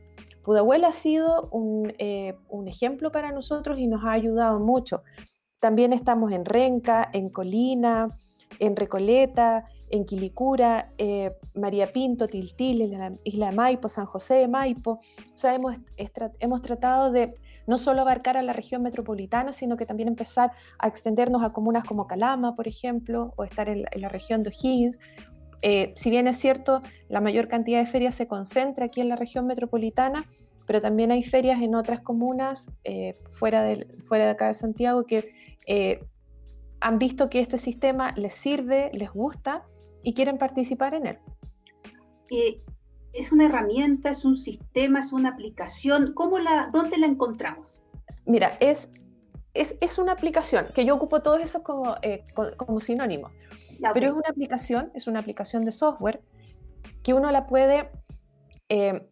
Pudahuel 0.43 0.83
ha 0.83 0.93
sido 0.93 1.49
un, 1.51 1.93
eh, 1.97 2.35
ejemplo 2.67 3.11
para 3.11 3.31
nosotros 3.31 3.79
y 3.79 3.87
nos 3.87 4.03
ha 4.03 4.11
ayudado 4.11 4.59
mucho. 4.59 5.03
También 5.59 5.93
estamos 5.93 6.31
en 6.31 6.45
Renca, 6.45 7.09
en 7.13 7.29
Colina, 7.29 8.15
en 8.59 8.75
Recoleta, 8.75 9.65
en 9.89 10.05
Quilicura, 10.05 10.91
eh, 10.97 11.35
María 11.55 11.91
Pinto, 11.91 12.27
Tiltil, 12.27 12.93
Isla 13.23 13.51
Maipo, 13.51 13.89
San 13.89 14.05
José 14.05 14.35
de 14.35 14.47
Maipo. 14.47 14.91
O 14.91 15.37
sea, 15.37 15.55
hemos, 15.55 15.75
hemos 16.39 16.61
tratado 16.61 17.11
de 17.11 17.35
no 17.67 17.77
solo 17.77 18.01
abarcar 18.01 18.37
a 18.37 18.41
la 18.41 18.53
región 18.53 18.83
metropolitana, 18.83 19.53
sino 19.53 19.77
que 19.77 19.85
también 19.85 20.07
empezar 20.07 20.51
a 20.79 20.87
extendernos 20.87 21.43
a 21.43 21.51
comunas 21.51 21.83
como 21.83 22.07
Calama, 22.07 22.55
por 22.55 22.67
ejemplo, 22.67 23.33
o 23.35 23.43
estar 23.43 23.69
en, 23.69 23.85
la 23.95 24.09
región 24.09 24.43
de 24.43 24.49
O'Higgins. 24.49 24.99
Eh, 25.61 25.91
si 25.95 26.09
bien 26.09 26.27
es 26.27 26.37
cierto, 26.37 26.81
la 27.09 27.21
mayor 27.21 27.47
cantidad 27.47 27.79
de 27.79 27.85
ferias 27.85 28.15
se 28.15 28.27
concentra 28.27 28.85
aquí 28.85 29.01
en 29.01 29.09
la 29.09 29.15
región 29.15 29.47
metropolitana, 29.47 30.29
pero 30.67 30.81
también 30.81 31.11
hay 31.11 31.23
ferias 31.23 31.61
en 31.61 31.75
otras 31.75 32.01
comunas 32.01 32.71
eh, 32.83 33.17
fuera, 33.31 33.63
de, 33.63 33.87
fuera 34.07 34.25
de 34.25 34.31
acá 34.31 34.47
de 34.47 34.53
Santiago 34.53 35.05
que 35.05 35.31
eh, 35.67 35.99
han 36.79 36.99
visto 36.99 37.29
que 37.29 37.39
este 37.39 37.57
sistema 37.57 38.13
les 38.15 38.33
sirve, 38.33 38.91
les 38.93 39.11
gusta 39.11 39.63
y 40.03 40.13
quieren 40.13 40.37
participar 40.37 40.93
en 40.93 41.07
él 41.07 41.19
es 43.15 43.31
una 43.31 43.45
herramienta, 43.45 44.09
es 44.09 44.25
un 44.25 44.35
sistema, 44.35 44.99
es 44.99 45.13
una 45.13 45.29
aplicación. 45.29 46.13
¿Cómo 46.13 46.37
la, 46.39 46.69
¿Dónde 46.71 46.97
la 46.97 47.07
encontramos? 47.07 47.81
Mira, 48.25 48.57
es, 48.59 48.91
es, 49.53 49.97
una 49.97 50.11
aplicación, 50.11 50.67
que 50.75 50.85
yo 50.85 50.95
ocupo 50.95 51.21
todos 51.21 51.39
esos 51.41 51.61
como, 51.61 51.95
eh, 52.01 52.25
como 52.57 52.79
sinónimos, 52.79 53.31
pero 53.93 54.07
es 54.07 54.13
una 54.13 54.29
aplicación, 54.29 54.91
es 54.93 55.07
una 55.07 55.19
aplicación 55.19 55.63
de 55.63 55.71
software 55.71 56.21
que 57.03 57.13
uno 57.13 57.31
la 57.31 57.45
puede, 57.45 57.89
eh, 58.67 59.07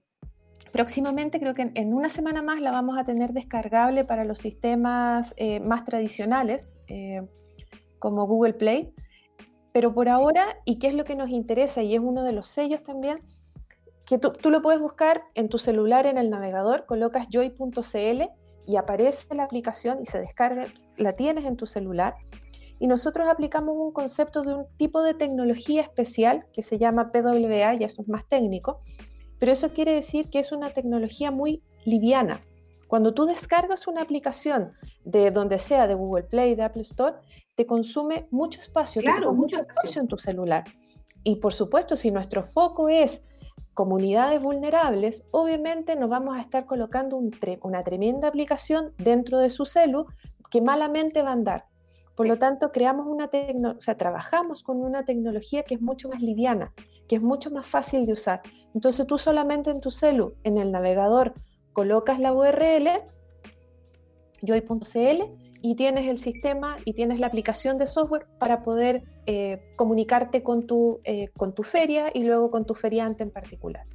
próximamente 0.72 1.40
creo 1.40 1.54
que 1.54 1.72
en, 1.74 1.94
una 1.94 2.10
semana 2.10 2.42
más 2.42 2.60
la 2.60 2.72
vamos 2.72 2.98
a 2.98 3.04
tener 3.04 3.32
descargable 3.34 4.04
para 4.04 4.26
los 4.26 4.40
sistemas 4.40 5.34
eh, 5.38 5.60
más 5.60 5.86
tradicionales, 5.86 6.76
como 8.00 8.26
Google 8.28 8.54
Play, 8.54 8.94
pero 9.72 9.94
por 9.94 10.10
ahora, 10.10 10.58
y 10.66 10.78
qué 10.78 10.88
es 10.88 10.94
lo 10.94 11.06
que 11.06 11.16
nos 11.16 11.30
interesa, 11.30 11.84
y 11.84 11.96
es 11.96 12.02
uno 12.02 12.24
de 12.24 12.34
los 12.34 12.48
sellos 12.48 12.84
también, 12.84 13.20
que 14.06 14.18
tú, 14.18 14.50
lo 14.50 14.62
puedes 14.62 14.82
buscar 14.82 15.24
en 15.34 15.50
tu 15.50 15.58
celular 15.58 16.06
en 16.06 16.18
el 16.18 16.30
navegador, 16.30 16.86
colocas 16.86 17.28
joy.cl 17.30 18.24
y 18.66 18.76
aparece 18.76 19.34
la 19.36 19.44
aplicación 19.44 20.00
y 20.02 20.06
se 20.06 20.20
descarga, 20.20 20.68
la 20.98 21.14
tienes 21.14 21.46
en 21.46 21.56
tu 21.56 21.66
celular. 21.66 22.14
Y 22.80 22.88
nosotros 22.88 23.28
aplicamos 23.30 23.76
un 23.78 23.94
concepto 23.94 24.42
de 24.42 24.54
un 24.56 24.66
tipo 24.78 25.02
de 25.04 25.14
tecnología 25.14 25.82
especial 25.82 26.46
que 26.52 26.62
se 26.62 26.78
llama 26.78 27.12
PWA, 27.12 27.76
y 27.76 27.84
eso 27.84 28.02
es 28.02 28.08
más 28.10 28.28
técnico, 28.28 28.82
pero 29.40 29.52
eso 29.52 29.70
quiere 29.70 29.94
decir 29.94 30.30
que 30.30 30.40
es 30.40 30.52
una 30.52 30.74
tecnología 30.74 31.32
muy 31.32 31.64
liviana. 31.86 32.42
Cuando 32.88 33.14
tú 33.14 33.26
descargas 33.26 33.88
una 33.88 34.02
aplicación 34.02 34.74
de 35.06 35.32
donde 35.32 35.60
sea, 35.60 35.88
de 35.88 35.94
Google 35.94 36.24
Play, 36.24 36.56
de 36.56 36.64
Apple 36.64 36.82
Store, 36.82 37.16
te 37.56 37.66
consume 37.66 38.28
mucho 38.32 38.60
espacio, 38.60 39.02
claro, 39.02 39.34
mucho 39.34 39.62
espacio 39.62 40.02
en 40.02 40.08
tu 40.08 40.18
celular. 40.18 40.64
Y 41.24 41.38
por 41.38 41.54
supuesto, 41.54 41.96
si 41.96 42.12
nuestro 42.12 42.44
foco 42.44 42.90
es 42.90 43.26
comunidades 43.74 44.42
vulnerables, 44.42 45.28
obviamente 45.32 45.96
nos 45.96 46.10
vamos 46.10 46.38
a 46.38 46.42
estar 46.42 46.66
colocando 46.66 47.20
una 47.62 47.84
tremenda 47.84 48.28
aplicación 48.28 48.94
dentro 48.98 49.40
de 49.40 49.50
su 49.50 49.66
celu 49.66 50.06
que 50.50 50.62
malamente 50.62 51.22
va 51.22 51.30
a 51.30 51.34
andar. 51.34 51.66
Por 52.16 52.28
lo 52.28 52.38
tanto, 52.38 52.72
creamos 52.72 53.08
una 53.08 53.26
o 53.26 53.82
sea, 53.82 53.98
trabajamos 53.98 54.62
con 54.62 54.82
una 54.82 55.04
tecnología 55.04 55.64
que 55.64 55.76
es 55.76 55.82
mucho 55.82 56.10
más 56.10 56.22
liviana, 56.22 56.74
que 57.08 57.16
es 57.16 57.22
mucho 57.22 57.50
más 57.50 57.66
fácil 57.66 58.06
de 58.06 58.14
usar. 58.14 58.42
Entonces 58.76 59.08
tú 59.08 59.18
solamente 59.18 59.72
en 59.72 59.82
tu 59.82 59.90
celu, 59.90 60.36
en 60.44 60.58
el 60.60 60.72
navegador, 60.72 61.34
colocas 61.74 62.20
la 62.20 62.34
URL 62.34 62.88
joy.cl 64.44 65.43
y 65.66 65.76
tienes 65.76 66.10
el 66.10 66.18
sistema 66.18 66.78
y 66.84 66.94
tienes 66.94 67.22
la 67.22 67.28
aplicación 67.28 67.78
de 67.78 67.88
software 67.88 68.28
para 68.38 68.64
poder 68.64 69.06
eh, 69.26 69.62
comunicarte 69.78 70.44
con 70.44 70.68
tu, 70.68 71.00
eh, 71.06 71.30
con 71.38 71.56
tu 71.56 71.64
feria 71.64 72.12
y 72.14 72.24
luego 72.24 72.52
con 72.52 72.66
tu 72.66 72.76
feriante 72.76 73.24
en 73.24 73.32
particular. 73.32 73.86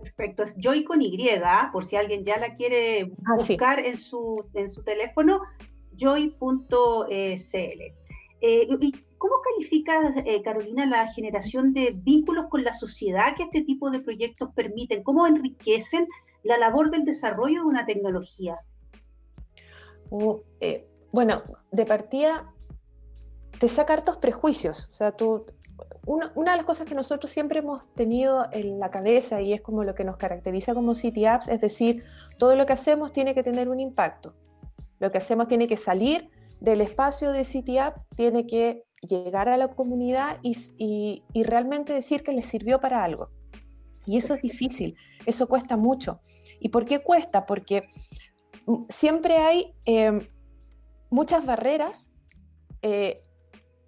Perfecto, 0.00 0.42
es 0.42 0.56
Joy 0.56 0.84
con 0.84 1.02
Y, 1.02 1.28
¿ah? 1.44 1.68
por 1.70 1.84
si 1.84 1.96
alguien 1.96 2.24
ya 2.24 2.38
la 2.38 2.56
quiere 2.56 3.12
ah, 3.26 3.34
buscar 3.36 3.78
en, 3.80 3.98
su, 3.98 4.42
en 4.54 4.70
su 4.70 4.82
teléfono, 4.84 5.42
joy.cl. 5.98 6.72
Eh, 8.40 8.68
¿Y 8.80 8.92
cómo 9.18 9.34
califica, 9.44 10.14
eh, 10.24 10.42
Carolina, 10.42 10.86
la 10.86 11.06
generación 11.08 11.74
de 11.74 11.94
vínculos 11.94 12.46
con 12.48 12.64
la 12.64 12.72
sociedad 12.72 13.36
que 13.36 13.42
este 13.42 13.60
tipo 13.60 13.90
de 13.90 14.00
proyectos 14.00 14.48
permiten? 14.54 15.02
¿Cómo 15.02 15.26
enriquecen 15.26 16.08
la 16.42 16.56
labor 16.56 16.90
del 16.90 17.04
desarrollo 17.04 17.60
de 17.60 17.66
una 17.66 17.84
tecnología? 17.84 18.56
Uh, 20.08 20.38
bueno, 21.12 21.42
de 21.70 21.86
partida 21.86 22.52
te 23.60 23.68
saca 23.68 23.92
hartos 23.92 24.16
prejuicios. 24.16 24.88
O 24.90 24.94
sea, 24.94 25.12
tú, 25.12 25.46
una, 26.06 26.32
una, 26.34 26.52
de 26.52 26.56
las 26.56 26.66
cosas 26.66 26.86
que 26.86 26.94
nosotros 26.94 27.30
siempre 27.30 27.60
hemos 27.60 27.86
tenido 27.94 28.46
en 28.50 28.80
la 28.80 28.88
cabeza 28.88 29.40
y 29.40 29.52
es 29.52 29.60
como 29.60 29.84
lo 29.84 29.94
que 29.94 30.04
nos 30.04 30.16
caracteriza 30.16 30.74
como 30.74 30.94
City 30.94 31.26
Apps, 31.26 31.48
es 31.48 31.60
decir, 31.60 32.02
todo 32.38 32.56
lo 32.56 32.66
que 32.66 32.72
hacemos 32.72 33.12
tiene 33.12 33.34
que 33.34 33.42
tener 33.42 33.68
un 33.68 33.78
impacto. 33.78 34.32
Lo 34.98 35.12
que 35.12 35.18
hacemos 35.18 35.48
tiene 35.48 35.68
que 35.68 35.76
salir 35.76 36.30
del 36.60 36.80
espacio 36.80 37.32
de 37.32 37.44
City 37.44 37.78
Apps, 37.78 38.06
tiene 38.16 38.46
que 38.46 38.84
llegar 39.02 39.48
a 39.48 39.56
la 39.56 39.68
comunidad 39.68 40.38
y, 40.42 41.22
y, 41.32 41.42
realmente 41.42 41.92
decir 41.92 42.22
que 42.22 42.32
les 42.32 42.46
sirvió 42.46 42.80
para 42.80 43.02
algo. 43.02 43.30
Y 44.06 44.16
eso 44.16 44.34
es 44.34 44.42
difícil, 44.42 44.96
eso 45.26 45.48
cuesta 45.48 45.76
mucho. 45.76 46.20
¿Y 46.60 46.68
por 46.68 46.84
qué 46.84 47.00
cuesta? 47.00 47.46
Porque 47.46 47.88
siempre 48.88 49.38
hay 49.38 49.74
eh, 49.86 50.28
muchas 51.12 51.44
barreras 51.44 52.16
eh, 52.80 53.22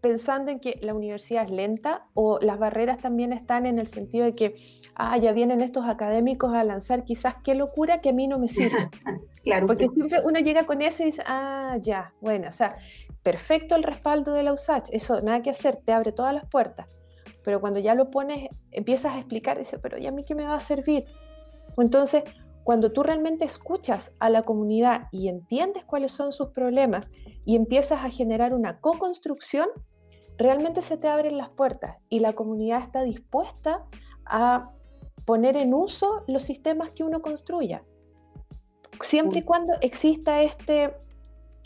pensando 0.00 0.50
en 0.50 0.60
que 0.60 0.78
la 0.82 0.92
universidad 0.92 1.44
es 1.44 1.50
lenta 1.50 2.06
o 2.12 2.38
las 2.40 2.58
barreras 2.58 2.98
también 2.98 3.32
están 3.32 3.64
en 3.64 3.78
el 3.78 3.86
sentido 3.86 4.26
de 4.26 4.34
que, 4.34 4.54
ah, 4.94 5.16
ya 5.16 5.32
vienen 5.32 5.62
estos 5.62 5.86
académicos 5.86 6.52
a 6.52 6.62
lanzar 6.62 7.04
quizás 7.04 7.36
qué 7.42 7.54
locura 7.54 8.02
que 8.02 8.10
a 8.10 8.12
mí 8.12 8.28
no 8.28 8.38
me 8.38 8.48
sirve. 8.48 8.90
claro. 9.42 9.66
Porque 9.66 9.88
siempre 9.88 10.20
uno 10.22 10.38
llega 10.40 10.66
con 10.66 10.82
eso 10.82 11.02
y 11.02 11.06
dice, 11.06 11.22
ah, 11.26 11.78
ya, 11.80 12.12
bueno, 12.20 12.48
o 12.48 12.52
sea, 12.52 12.76
perfecto 13.22 13.74
el 13.74 13.82
respaldo 13.82 14.34
de 14.34 14.42
la 14.42 14.52
USACH, 14.52 14.90
eso 14.92 15.22
nada 15.22 15.40
que 15.40 15.48
hacer, 15.48 15.76
te 15.76 15.92
abre 15.92 16.12
todas 16.12 16.34
las 16.34 16.44
puertas. 16.44 16.86
Pero 17.42 17.62
cuando 17.62 17.80
ya 17.80 17.94
lo 17.94 18.10
pones, 18.10 18.50
empiezas 18.70 19.14
a 19.14 19.18
explicar, 19.18 19.56
dice, 19.56 19.78
pero 19.78 19.96
¿y 19.96 20.06
a 20.06 20.12
mí 20.12 20.24
qué 20.24 20.34
me 20.34 20.44
va 20.44 20.56
a 20.56 20.60
servir? 20.60 21.06
Entonces, 21.78 22.24
cuando 22.64 22.92
tú 22.92 23.02
realmente 23.02 23.44
escuchas 23.44 24.12
a 24.18 24.30
la 24.30 24.42
comunidad 24.42 25.08
y 25.12 25.28
entiendes 25.28 25.84
cuáles 25.84 26.12
son 26.12 26.32
sus 26.32 26.48
problemas 26.48 27.10
y 27.44 27.56
empiezas 27.56 28.02
a 28.04 28.10
generar 28.10 28.54
una 28.54 28.80
co-construcción, 28.80 29.68
realmente 30.38 30.80
se 30.82 30.96
te 30.96 31.08
abren 31.08 31.36
las 31.36 31.50
puertas 31.50 31.98
y 32.08 32.20
la 32.20 32.32
comunidad 32.32 32.80
está 32.80 33.02
dispuesta 33.02 33.84
a 34.24 34.70
poner 35.26 35.56
en 35.56 35.74
uso 35.74 36.24
los 36.26 36.42
sistemas 36.42 36.90
que 36.90 37.04
uno 37.04 37.20
construya. 37.20 37.84
Siempre 39.00 39.40
y 39.40 39.42
cuando 39.42 39.74
exista 39.82 40.42
este, 40.42 40.84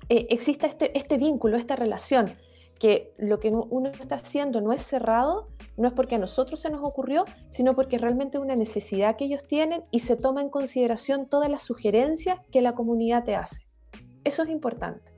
eh, 0.08 0.26
exista 0.30 0.66
este, 0.66 0.96
este 0.98 1.16
vínculo, 1.16 1.56
esta 1.56 1.76
relación, 1.76 2.36
que 2.80 3.14
lo 3.18 3.38
que 3.38 3.50
uno 3.50 3.90
está 3.90 4.16
haciendo 4.16 4.60
no 4.60 4.72
es 4.72 4.82
cerrado, 4.82 5.48
no 5.78 5.88
es 5.88 5.94
porque 5.94 6.16
a 6.16 6.18
nosotros 6.18 6.61
se 6.61 6.70
nos 6.70 6.82
ocurrió, 6.82 7.25
sino 7.49 7.75
porque 7.75 7.99
realmente 7.99 8.37
es 8.37 8.44
una 8.44 8.56
necesidad 8.56 9.16
que 9.16 9.26
ellos 9.26 9.47
tienen 9.47 9.85
y 9.90 10.00
se 10.00 10.16
toma 10.16 10.42
en 10.42 10.50
consideración 10.50 11.28
todas 11.28 11.50
las 11.50 11.62
sugerencias 11.62 12.40
que 12.50 12.61
la 12.61 12.75
comunidad 12.75 13.25
te 13.25 13.37
hace. 13.37 13.68
Eso 14.25 14.42
es 14.42 14.50
importante. 14.50 15.12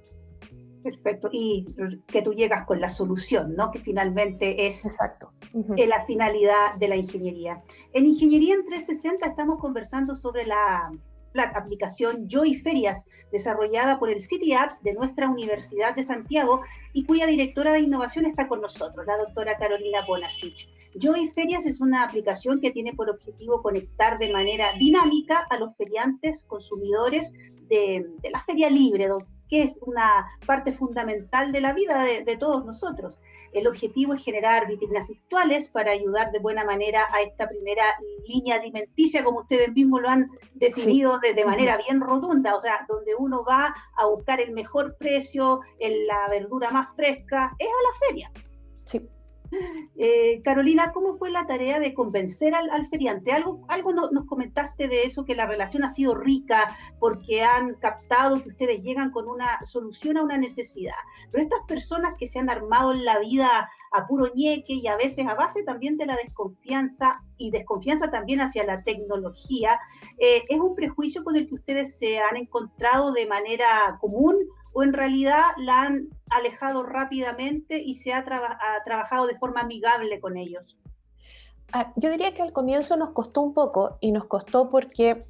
Perfecto. 0.83 1.29
Y 1.33 1.67
que 2.07 2.23
tú 2.23 2.33
llegas 2.33 2.67
con 2.67 2.81
la 2.81 2.89
solución, 2.89 3.55
¿no? 3.55 3.71
Que 3.71 3.81
finalmente 3.81 4.67
es 4.67 4.85
Exacto. 4.87 5.33
la 5.53 6.05
finalidad 6.07 6.75
de 6.79 6.89
la 6.89 6.97
ingeniería. 6.97 7.63
En 7.93 8.07
Ingeniería 8.07 8.55
en 8.55 8.65
360 8.65 9.27
estamos 9.27 9.59
conversando 9.59 10.15
sobre 10.15 10.47
la, 10.47 10.91
la, 11.33 11.45
aplicación 11.45 12.29
Joy 12.29 12.55
Ferias, 12.55 13.07
desarrollada 13.33 13.99
por 13.99 14.11
el 14.11 14.21
City 14.21 14.53
Apps 14.53 14.83
de 14.83 14.95
nuestra 14.95 15.29
Universidad 15.29 15.95
de 15.95 16.03
Santiago 16.03 16.63
y 16.93 17.05
cuya 17.05 17.27
directora 17.27 17.73
de 17.73 17.81
innovación 17.81 18.27
está 18.27 18.49
con 18.49 18.61
nosotros, 18.61 19.07
la 19.07 19.17
doctora 19.17 19.57
Carolina 19.57 20.05
Bonasich. 20.07 20.69
Joy 20.95 21.29
Ferias 21.29 21.67
es 21.67 21.81
una 21.81 22.03
aplicación 22.03 22.61
que 22.61 22.71
tiene 22.71 22.93
por 22.93 23.11
objetivo 23.11 23.63
conectar 23.63 24.19
de 24.19 24.33
manera 24.33 24.73
dinámica 24.79 25.47
a 25.49 25.57
los 25.57 25.77
feriantes 25.77 26.45
consumidores 26.45 27.33
de, 27.69 28.07
de 28.21 28.31
la 28.31 28.41
feria 28.43 28.69
libre, 28.69 29.09
que 29.51 29.65
es 29.65 29.81
una 29.85 30.29
parte 30.47 30.73
fundamental 30.73 31.51
de 31.51 31.61
la 31.61 31.75
vida 31.75 32.05
de, 32.05 32.37
todos 32.37 32.65
nosotros. 32.65 33.19
El 33.53 33.67
objetivo 33.67 34.15
es 34.15 34.25
generar 34.25 34.67
vitrinas 34.67 35.09
virtuales 35.09 35.69
para 35.69 35.93
ayudar 35.93 36.31
de 36.31 36.39
buena 36.39 36.65
manera 36.65 37.09
a 37.13 37.23
esta 37.23 37.49
primera 37.49 37.85
línea 38.27 38.57
alimenticia, 38.57 39.25
como 39.25 39.41
ustedes 39.41 39.73
mismos 39.73 40.03
lo 40.03 40.09
han 40.09 40.31
definido 40.55 41.19
de, 41.19 41.45
manera 41.45 41.77
bien 41.77 42.01
rotunda, 42.01 42.55
o 42.55 42.61
sea, 42.61 42.85
donde 42.89 43.15
uno 43.15 43.45
va 43.45 43.75
a 43.97 44.07
buscar 44.07 44.41
el 44.41 44.53
mejor 44.53 44.97
precio, 44.99 45.61
la 45.79 46.29
verdura 46.29 46.71
más 46.71 46.95
fresca, 46.95 47.55
es 47.59 47.67
a 47.67 47.71
la 47.71 48.07
feria. 48.07 48.50
Eh, 49.97 50.41
Carolina, 50.43 50.93
¿cómo 50.93 51.17
fue 51.17 51.31
la 51.31 51.47
tarea 51.47 51.79
de 51.81 51.93
convencer 51.93 52.55
al, 52.55 52.89
feriante? 52.89 53.33
Algo, 53.33 53.65
algo 53.69 53.93
nos 53.93 54.25
comentaste 54.25 54.89
de 54.89 55.03
eso, 55.03 55.25
que 55.25 55.35
la 55.35 55.47
relación 55.47 55.85
ha 55.85 55.91
sido 55.91 56.15
rica 56.15 56.77
porque 56.99 57.43
han 57.43 57.75
captado 57.75 58.43
que 58.43 58.49
ustedes 58.49 58.83
llegan 58.83 59.11
con 59.11 59.29
una 59.29 59.63
solución 59.63 60.17
a 60.17 60.23
una 60.23 60.39
necesidad. 60.39 60.95
Pero 61.31 61.45
estas 61.45 61.61
personas 61.67 62.15
que 62.19 62.27
se 62.27 62.39
han 62.39 62.49
armado 62.49 62.93
en 62.93 63.05
la 63.05 63.19
vida 63.19 63.69
a 63.93 64.07
puro 64.07 64.33
ñeque 64.35 64.75
y 64.75 64.87
a 64.87 64.97
veces 64.97 65.27
a 65.27 65.35
base 65.35 65.63
también 65.65 65.97
de 65.97 66.07
la 66.07 66.17
desconfianza 66.17 67.23
y 67.37 67.51
desconfianza 67.51 68.11
también 68.11 68.41
hacia 68.41 68.65
la 68.65 68.83
tecnología, 68.83 69.79
eh, 70.19 70.45
¿es 70.49 70.61
un 70.61 70.75
prejuicio 70.75 71.25
con 71.25 71.37
el 71.37 71.49
que 71.49 71.57
ustedes 71.57 71.99
se 71.99 72.21
han 72.21 72.37
encontrado 72.37 73.13
de 73.13 73.27
manera 73.27 73.99
común 74.01 74.37
o 74.73 74.83
en 74.83 74.93
realidad 74.93 75.43
la 75.59 75.83
han 75.83 76.09
alejado 76.31 76.83
rápidamente 76.85 77.81
y 77.81 77.95
se 77.95 78.13
ha, 78.13 78.25
trabajado 78.85 79.27
de 79.27 79.37
forma 79.37 79.61
amigable 79.61 80.21
con 80.21 80.37
ellos? 80.37 80.79
Ah, 81.73 81.93
yo 81.97 82.11
diría 82.11 82.35
que 82.35 82.43
al 82.43 82.53
comienzo 82.53 82.97
nos 82.97 83.11
costó 83.11 83.43
un 83.43 83.55
poco 83.55 83.99
y 84.01 84.13
nos 84.13 84.25
costó 84.25 84.69
porque 84.69 85.27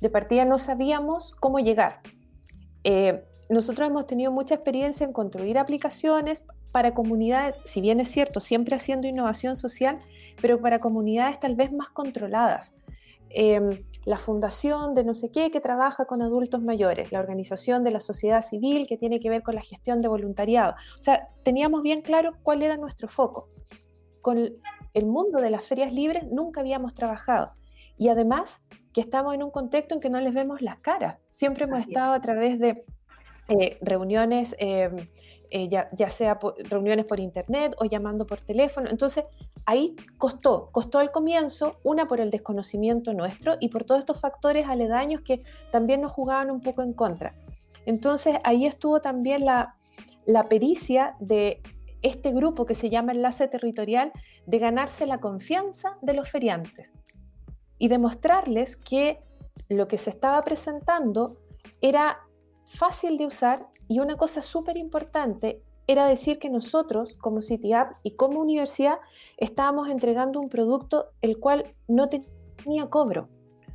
de 0.00 0.10
partida 0.10 0.44
no 0.44 0.58
sabíamos 0.58 1.34
cómo 1.40 1.58
llegar. 1.58 2.00
Eh, 2.82 3.24
nosotros 3.48 3.88
hemos 3.88 4.06
tenido 4.06 4.32
mucha 4.32 4.54
experiencia 4.54 5.04
en 5.04 5.12
construir 5.12 5.58
aplicaciones 5.58 6.44
para 6.72 6.92
comunidades, 6.92 7.56
si 7.64 7.80
bien 7.80 8.00
es 8.00 8.08
cierto, 8.08 8.40
siempre 8.40 8.74
haciendo 8.74 9.06
innovación 9.06 9.54
social, 9.54 9.98
pero 10.42 10.60
para 10.60 10.80
comunidades 10.80 11.38
tal 11.38 11.54
vez 11.54 11.72
más 11.72 11.88
controladas. 11.90 12.74
Em, 13.30 13.84
la 14.04 14.18
fundación 14.18 14.94
de 14.94 15.04
no 15.04 15.14
sé 15.14 15.30
qué 15.30 15.50
que 15.50 15.60
trabaja 15.60 16.04
con 16.04 16.22
adultos 16.22 16.62
mayores, 16.62 17.12
la 17.12 17.20
organización 17.20 17.84
de 17.84 17.90
la 17.90 18.00
sociedad 18.00 18.42
civil 18.42 18.86
que 18.86 18.96
tiene 18.96 19.20
que 19.20 19.30
ver 19.30 19.42
con 19.42 19.54
la 19.54 19.62
gestión 19.62 20.02
de 20.02 20.08
voluntariado. 20.08 20.74
O 20.98 21.02
sea, 21.02 21.28
teníamos 21.42 21.82
bien 21.82 22.02
claro 22.02 22.32
cuál 22.42 22.62
era 22.62 22.76
nuestro 22.76 23.08
foco. 23.08 23.48
Con 24.20 24.38
el 24.38 25.06
mundo 25.06 25.40
de 25.40 25.50
las 25.50 25.64
ferias 25.64 25.92
libres 25.92 26.24
nunca 26.30 26.60
habíamos 26.60 26.94
trabajado. 26.94 27.52
Y 27.96 28.08
además 28.08 28.64
que 28.92 29.00
estamos 29.00 29.34
en 29.34 29.42
un 29.42 29.50
contexto 29.50 29.94
en 29.94 30.00
que 30.00 30.10
no 30.10 30.20
les 30.20 30.32
vemos 30.32 30.62
las 30.62 30.78
caras. 30.78 31.18
Siempre 31.28 31.64
hemos 31.64 31.80
estado 31.80 32.14
a 32.14 32.20
través 32.20 32.58
de 32.58 32.84
eh, 33.48 33.78
reuniones, 33.82 34.54
em, 34.58 35.08
eh, 35.50 35.68
ya, 35.68 35.88
ya, 35.92 36.08
sea 36.08 36.38
reuniones 36.70 37.04
por 37.04 37.20
internet 37.20 37.74
o 37.78 37.84
llamando 37.84 38.24
por 38.24 38.40
teléfono. 38.40 38.88
Entonces, 38.88 39.24
ahí 39.66 39.96
costó, 40.18 40.68
costó 40.72 40.98
al 40.98 41.10
comienzo, 41.10 41.78
una 41.82 42.06
por 42.06 42.20
el 42.20 42.30
desconocimiento 42.30 43.12
nuestro 43.12 43.56
y 43.60 43.68
por 43.68 43.84
todos 43.84 44.00
estos 44.00 44.20
factores 44.20 44.66
aledaños 44.68 45.22
que 45.22 45.42
también 45.70 46.00
nos 46.00 46.12
jugaban 46.12 46.50
un 46.50 46.60
poco 46.60 46.82
en 46.82 46.92
contra. 46.92 47.34
Entonces 47.86 48.36
ahí 48.44 48.66
estuvo 48.66 49.00
también 49.00 49.44
la, 49.44 49.76
pericia 50.48 51.16
de 51.20 51.62
este 52.02 52.32
grupo 52.32 52.66
que 52.66 52.74
se 52.74 52.90
llama 52.90 53.12
Enlace 53.12 53.48
Territorial 53.48 54.12
de 54.46 54.58
ganarse 54.58 55.06
la 55.06 55.18
confianza 55.18 55.98
de 56.02 56.14
los 56.14 56.28
feriantes 56.28 56.92
y 57.78 57.88
demostrarles 57.88 58.76
que 58.76 59.20
lo 59.68 59.88
que 59.88 59.96
se 59.96 60.10
estaba 60.10 60.40
presentando 60.42 61.38
era 61.80 62.20
fácil 62.64 63.16
de 63.16 63.26
usar 63.26 63.68
y 63.88 64.00
una 64.00 64.16
cosa 64.16 64.42
súper 64.42 64.76
importante 64.76 65.62
era 65.86 66.06
decir 66.06 66.38
que 66.38 66.50
nosotros, 66.50 67.14
como 67.14 67.42
CityApp 67.42 67.92
y 68.02 68.12
como 68.12 68.40
universidad, 68.40 68.98
estábamos 69.36 69.88
entregando 69.88 70.40
un 70.40 70.48
producto 70.48 71.10
el 71.20 71.38
cual 71.38 71.74
no 71.88 72.08
tenía 72.08 72.86
cobro. 72.88 73.28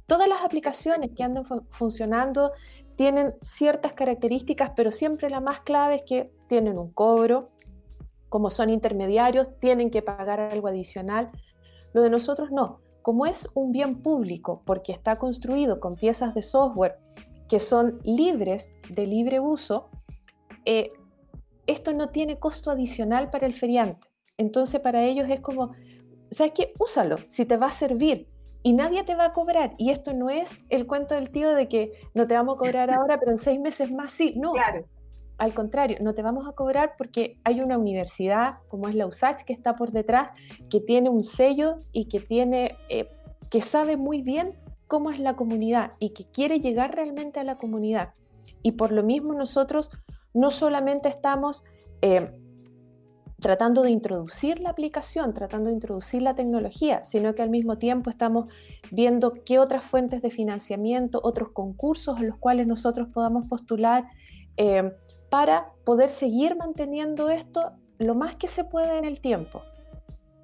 Todas 0.08 0.28
las 0.28 0.44
aplicaciones 0.44 1.12
que 1.16 1.24
andan 1.24 1.46
funcionando 1.70 2.51
tienen 2.96 3.36
ciertas 3.44 3.94
características, 3.94 4.72
pero 4.75 4.92
siempre 4.92 5.30
la 5.30 5.39
más 5.39 5.62
clave 5.62 5.96
es 5.96 6.04
que 6.04 6.32
tienen 6.48 6.78
un 6.78 6.92
cobro, 6.92 7.51
como 8.28 8.50
son 8.50 8.70
intermediarios, 8.70 9.48
tienen 9.60 9.89
que 9.89 10.01
pagar 10.01 10.39
algo 10.39 10.68
adicional. 10.68 11.32
Lo 11.94 12.01
de 12.01 12.10
nosotros 12.10 12.51
no. 12.51 12.80
Como 13.01 13.25
es 13.25 13.50
un 13.54 13.72
bien 13.72 14.01
público, 14.01 14.62
porque 14.66 14.92
está 14.92 15.18
construido 15.18 15.80
con 15.80 15.96
piezas 15.96 16.34
de 16.34 16.44
software 16.44 16.98
que 17.48 17.60
son 17.60 18.00
libres 18.04 18.75
de 18.89 19.08
libre 19.08 19.39
uso, 19.39 19.89
eh, 20.66 20.92
esto 21.70 21.94
no 21.94 22.10
tiene 22.10 22.40
costo 22.40 22.72
adicional 22.72 23.30
para 23.30 23.46
el 23.46 23.54
feriante. 23.54 24.08
Entonces 24.38 24.80
para 24.80 25.04
ellos 25.04 25.30
es 25.30 25.40
como, 25.40 25.72
¿sabes 26.32 26.54
qué? 26.54 26.74
Úsalo, 26.80 27.18
si 27.28 27.46
te 27.46 27.58
va 27.58 27.68
a 27.68 27.72
servir. 27.72 28.28
Y 28.62 28.74
nadie 28.74 29.04
te 29.04 29.16
va 29.16 29.26
a 29.26 29.34
cobrar. 29.34 29.74
Y 29.78 29.90
esto 29.92 30.14
no 30.14 30.30
es 30.30 30.66
el 30.70 30.86
cuento 30.86 31.16
del 31.16 31.30
tío 31.30 31.54
de 31.54 31.70
que 31.70 31.92
no 32.14 32.28
te 32.28 32.34
vamos 32.34 32.56
a 32.56 32.58
cobrar 32.58 32.92
ahora, 32.94 33.20
pero 33.20 33.32
en 33.32 33.38
seis 33.38 33.60
meses 33.60 33.92
más 33.92 34.12
sí. 34.12 34.34
No. 34.36 34.54
Claro. 34.54 34.86
al 35.38 35.54
contrario, 35.54 35.98
no 36.02 36.14
te 36.14 36.22
vamos 36.22 36.48
a 36.48 36.52
cobrar 36.54 36.96
porque 36.98 37.40
hay 37.44 37.62
una 37.62 37.78
universidad 37.78 38.58
como 38.68 38.90
es 38.90 38.96
la 38.96 39.06
USACH 39.08 39.44
que 39.44 39.54
está 39.54 39.76
por 39.76 39.92
detrás, 39.92 40.32
que 40.70 40.82
tiene 40.82 41.10
un 41.10 41.24
sello 41.24 41.78
y 41.94 42.06
que 42.06 42.20
tiene, 42.20 42.76
eh, 42.90 43.10
que 43.50 43.62
sabe 43.62 43.96
muy 43.96 44.22
bien 44.22 44.56
cómo 44.88 45.12
es 45.12 45.20
la 45.20 45.36
comunidad 45.36 45.94
y 46.00 46.10
que 46.10 46.26
quiere 46.26 46.60
llegar 46.60 46.96
realmente 46.96 47.40
a 47.40 47.44
la 47.44 47.58
comunidad. 47.58 48.14
Y 48.64 48.74
por 48.74 48.92
lo 48.92 49.04
mismo 49.04 49.34
nosotros 49.34 49.92
no 50.39 50.51
solamente 50.51 51.10
estamos 51.10 51.63
eh, 52.01 52.31
tratando 53.39 53.81
de 53.81 53.91
introducir 53.91 54.60
la 54.60 54.69
aplicación, 54.69 55.34
tratando 55.34 55.67
de 55.67 55.74
introducir 55.74 56.22
la 56.22 56.36
tecnología, 56.36 57.03
sino 57.03 57.36
que 57.36 57.41
al 57.41 57.50
mismo 57.50 57.77
tiempo 57.77 58.10
estamos 58.10 58.48
viendo 58.91 59.34
qué 59.46 59.60
otras 59.60 59.84
fuentes 59.84 60.22
de 60.22 60.29
financiamiento, 60.29 61.19
otros 61.24 61.50
concursos 61.51 62.17
a 62.17 62.24
los 62.24 62.38
cuales 62.38 62.67
nosotros 62.67 63.08
podamos 63.13 63.46
postular 63.48 64.05
eh, 64.58 64.91
para 65.29 65.72
poder 65.86 66.10
seguir 66.10 66.55
manteniendo 66.55 67.29
esto 67.29 67.74
lo 67.98 68.15
más 68.15 68.36
que 68.36 68.48
se 68.48 68.63
pueda 68.63 68.98
en 68.98 69.05
el 69.05 69.19
tiempo. 69.19 69.62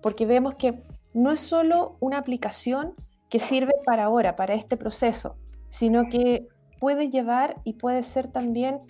Porque 0.01 0.25
vemos 0.25 0.55
que 0.55 0.73
no 1.13 1.31
es 1.31 1.39
solo 1.39 1.97
una 1.99 2.17
aplicación 2.17 2.93
que 3.29 3.39
sirve 3.39 3.73
para 3.85 4.05
ahora, 4.05 4.35
para 4.35 4.53
este 4.53 4.77
proceso, 4.77 5.35
sino 5.67 6.09
que 6.09 6.47
puede 6.79 7.09
llevar 7.09 7.61
y 7.63 7.73
puede 7.73 8.03
ser 8.03 8.27
también 8.27 8.81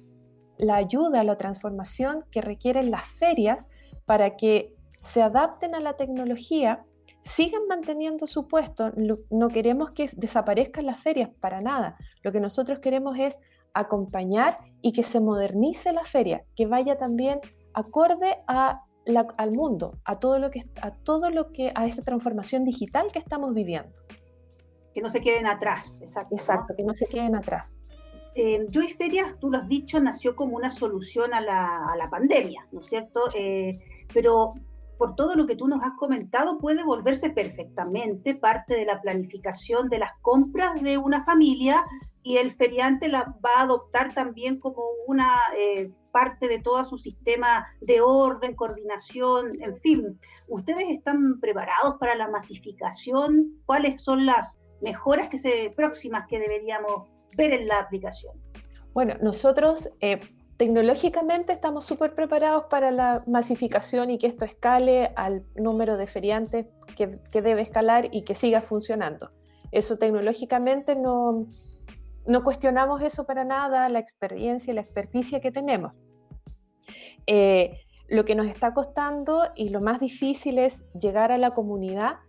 la 0.57 0.75
ayuda, 0.75 1.23
la 1.23 1.37
transformación 1.37 2.25
que 2.31 2.41
requieren 2.41 2.91
las 2.91 3.05
ferias 3.05 3.69
para 4.05 4.35
que 4.35 4.73
se 4.99 5.21
adapten 5.21 5.75
a 5.75 5.79
la 5.79 5.95
tecnología, 5.97 6.85
sigan 7.21 7.67
manteniendo 7.67 8.27
su 8.27 8.47
puesto. 8.47 8.91
No 9.29 9.49
queremos 9.49 9.91
que 9.91 10.09
desaparezcan 10.15 10.85
las 10.85 10.99
ferias 10.99 11.29
para 11.39 11.59
nada. 11.59 11.97
Lo 12.21 12.31
que 12.31 12.39
nosotros 12.39 12.79
queremos 12.79 13.17
es 13.17 13.39
acompañar 13.73 14.59
y 14.81 14.93
que 14.93 15.03
se 15.03 15.19
modernice 15.19 15.91
la 15.91 16.05
feria, 16.05 16.45
que 16.55 16.65
vaya 16.65 16.97
también 16.97 17.39
acorde 17.73 18.37
a 18.47 18.81
al 19.37 19.51
mundo, 19.51 19.99
a 20.03 20.17
todo 20.17 20.39
lo 20.39 20.49
que 20.49 20.63
a 20.81 20.89
todo 20.89 21.29
lo 21.29 21.51
que 21.51 21.71
a 21.75 21.85
esta 21.85 22.01
transformación 22.01 22.63
digital 22.63 23.07
que 23.13 23.19
estamos 23.19 23.53
viviendo. 23.53 23.93
Que 24.95 25.01
no 25.01 25.09
se 25.09 25.21
queden 25.21 25.45
atrás, 25.45 25.99
exacto. 26.01 26.33
Exacto, 26.33 26.73
que 26.75 26.83
no 26.83 26.93
se 26.93 27.05
queden 27.05 27.35
atrás. 27.35 27.77
Eh, 28.35 28.67
Joy 28.69 28.89
Ferias, 28.89 29.39
tú 29.39 29.49
lo 29.49 29.59
has 29.59 29.67
dicho, 29.69 29.99
nació 30.01 30.35
como 30.35 30.57
una 30.57 30.69
solución 30.69 31.33
a 31.33 31.41
la, 31.41 31.87
a 31.91 31.95
la 31.95 32.09
pandemia, 32.09 32.67
¿no 32.71 32.81
es 32.81 32.87
cierto? 32.87 33.21
Eh, 33.37 33.79
pero 34.13 34.53
por 34.97 35.15
todo 35.15 35.35
lo 35.35 35.45
que 35.45 35.55
tú 35.55 35.67
nos 35.67 35.81
has 35.81 35.93
comentado, 35.97 36.59
puede 36.59 36.83
volverse 36.83 37.29
perfectamente 37.29 38.35
parte 38.35 38.75
de 38.75 38.85
la 38.85 39.01
planificación 39.01 39.89
de 39.89 39.99
las 39.99 40.11
compras 40.21 40.81
de 40.81 40.97
una 40.97 41.23
familia 41.23 41.85
y 42.23 42.37
el 42.37 42.53
feriante 42.53 43.07
la 43.07 43.35
va 43.45 43.57
a 43.57 43.63
adoptar 43.63 44.13
también 44.13 44.59
como 44.59 44.83
una 45.07 45.37
eh, 45.57 45.91
parte 46.11 46.47
de 46.47 46.59
todo 46.59 46.83
su 46.83 46.97
sistema 46.97 47.67
de 47.81 48.01
orden, 48.01 48.55
coordinación, 48.55 49.51
en 49.61 49.77
fin. 49.77 50.19
¿Ustedes 50.47 50.85
están 50.89 51.39
preparados 51.39 51.95
para 51.99 52.15
la 52.15 52.27
masificación? 52.27 53.61
¿Cuáles 53.65 54.01
son 54.01 54.25
las 54.25 54.59
mejoras 54.81 55.29
que 55.29 55.37
se, 55.37 55.73
próximas 55.75 56.25
que 56.27 56.39
deberíamos 56.39 57.09
ver 57.35 57.53
en 57.53 57.67
la 57.67 57.79
aplicación? 57.79 58.33
Bueno, 58.93 59.15
nosotros 59.21 59.89
eh, 59.99 60.19
Tecnológicamente 60.57 61.51
estamos 61.51 61.83
súper 61.83 62.15
preparados 62.15 62.65
para 62.69 62.89
la 62.89 63.23
masificación 63.27 64.09
y 64.09 64.17
que 64.17 64.27
esto 64.27 64.45
escale 64.45 65.11
al 65.17 65.43
número 65.55 65.97
de 65.97 66.07
feriantes 66.07 66.67
que, 66.95 67.07
debe 67.41 67.61
escalar 67.61 68.07
y 68.11 68.21
que 68.21 68.35
siga 68.35 68.61
funcionando. 68.61 69.31
Eso 69.73 69.97
tecnológicamente 69.97 70.95
no, 70.95 71.47
no 72.25 72.43
cuestionamos 72.43 73.01
eso 73.01 73.25
para 73.25 73.43
nada, 73.43 73.89
la 73.89 73.99
experiencia 73.99 74.71
y 74.71 74.75
la 74.75 74.81
experticia 74.81 75.41
que 75.41 75.51
tenemos. 75.51 75.91
Eh, 77.27 77.81
lo 78.07 78.23
que 78.23 78.35
nos 78.35 78.47
está 78.47 78.73
costando 78.73 79.49
y 79.55 79.69
lo 79.69 79.81
más 79.81 79.99
difícil 79.99 80.57
es 80.57 80.85
llegar 80.93 81.33
a 81.33 81.37
la 81.37 81.51
comunidad, 81.51 82.19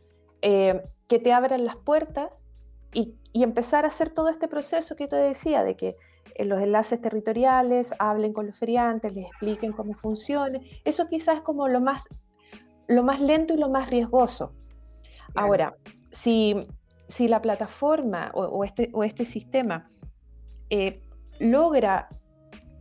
eh, 0.42 0.80
que 1.06 1.20
te 1.20 1.32
abran 1.32 1.64
las 1.64 1.76
puertas 1.76 2.44
y, 2.92 3.14
y, 3.36 3.42
empezar 3.42 3.84
a 3.84 3.88
hacer 3.88 4.10
todo 4.10 4.28
este 4.28 4.48
proceso 4.48 4.96
que 4.96 5.08
te 5.08 5.16
decía, 5.16 5.62
de 5.62 5.76
que 5.76 5.96
en 6.34 6.48
los 6.48 6.60
enlaces 6.60 7.00
territoriales, 7.00 7.94
hablen 7.98 8.32
con 8.32 8.46
los 8.46 8.56
feriantes, 8.56 9.14
les 9.14 9.26
expliquen 9.26 9.72
cómo 9.72 9.94
funciona. 9.94 10.60
Eso 10.84 11.06
quizás 11.06 11.36
es 11.36 11.42
como 11.42 11.68
lo 11.68 11.80
más, 11.80 12.08
lo 12.88 13.02
más 13.02 13.20
lento 13.20 13.54
y 13.54 13.58
lo 13.58 13.68
más 13.68 13.90
riesgoso. 13.90 14.54
Ahora, 15.34 15.76
si, 16.10 16.66
si 17.06 17.28
la 17.28 17.42
plataforma 17.42 18.30
o, 18.34 18.64
este, 18.64 18.90
o 18.92 19.04
este 19.04 19.24
sistema 19.24 19.88
eh, 20.70 21.02
logra 21.38 22.08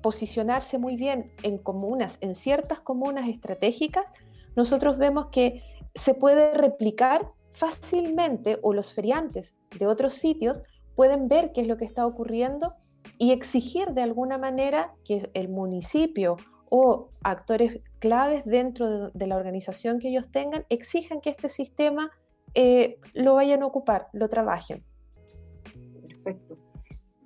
posicionarse 0.01 0.77
muy 0.77 0.95
bien 0.95 1.33
en 1.43 1.57
comunas, 1.57 2.17
en 2.21 2.35
ciertas 2.35 2.79
comunas 2.79 3.27
estratégicas, 3.27 4.05
nosotros 4.55 4.97
vemos 4.97 5.27
que 5.31 5.61
se 5.93 6.13
puede 6.13 6.53
replicar 6.53 7.31
fácilmente 7.55 8.59
o 8.61 8.73
los 8.73 8.93
feriantes 8.93 9.55
de 9.79 9.87
otros 9.87 10.15
sitios 10.15 10.61
pueden 10.95 11.27
ver 11.27 11.51
qué 11.53 11.61
es 11.61 11.67
lo 11.67 11.77
que 11.77 11.85
está 11.85 12.05
ocurriendo 12.05 12.73
y 13.17 13.31
exigir 13.31 13.89
de 13.93 14.01
alguna 14.01 14.37
manera 14.37 14.93
que 15.05 15.29
el 15.33 15.47
municipio 15.49 16.35
o 16.69 17.11
actores 17.23 17.79
claves 17.99 18.43
dentro 18.45 19.09
de, 19.11 19.27
la 19.27 19.37
organización 19.37 19.99
que 19.99 20.09
ellos 20.09 20.29
tengan 20.31 20.65
exijan 20.69 21.21
que 21.21 21.29
este 21.29 21.47
sistema 21.47 22.11
eh, 22.53 22.97
lo 23.13 23.35
vayan 23.35 23.63
a 23.63 23.67
ocupar, 23.67 24.07
lo 24.11 24.27
trabajen. 24.27 24.83
Perfecto. 26.23 26.57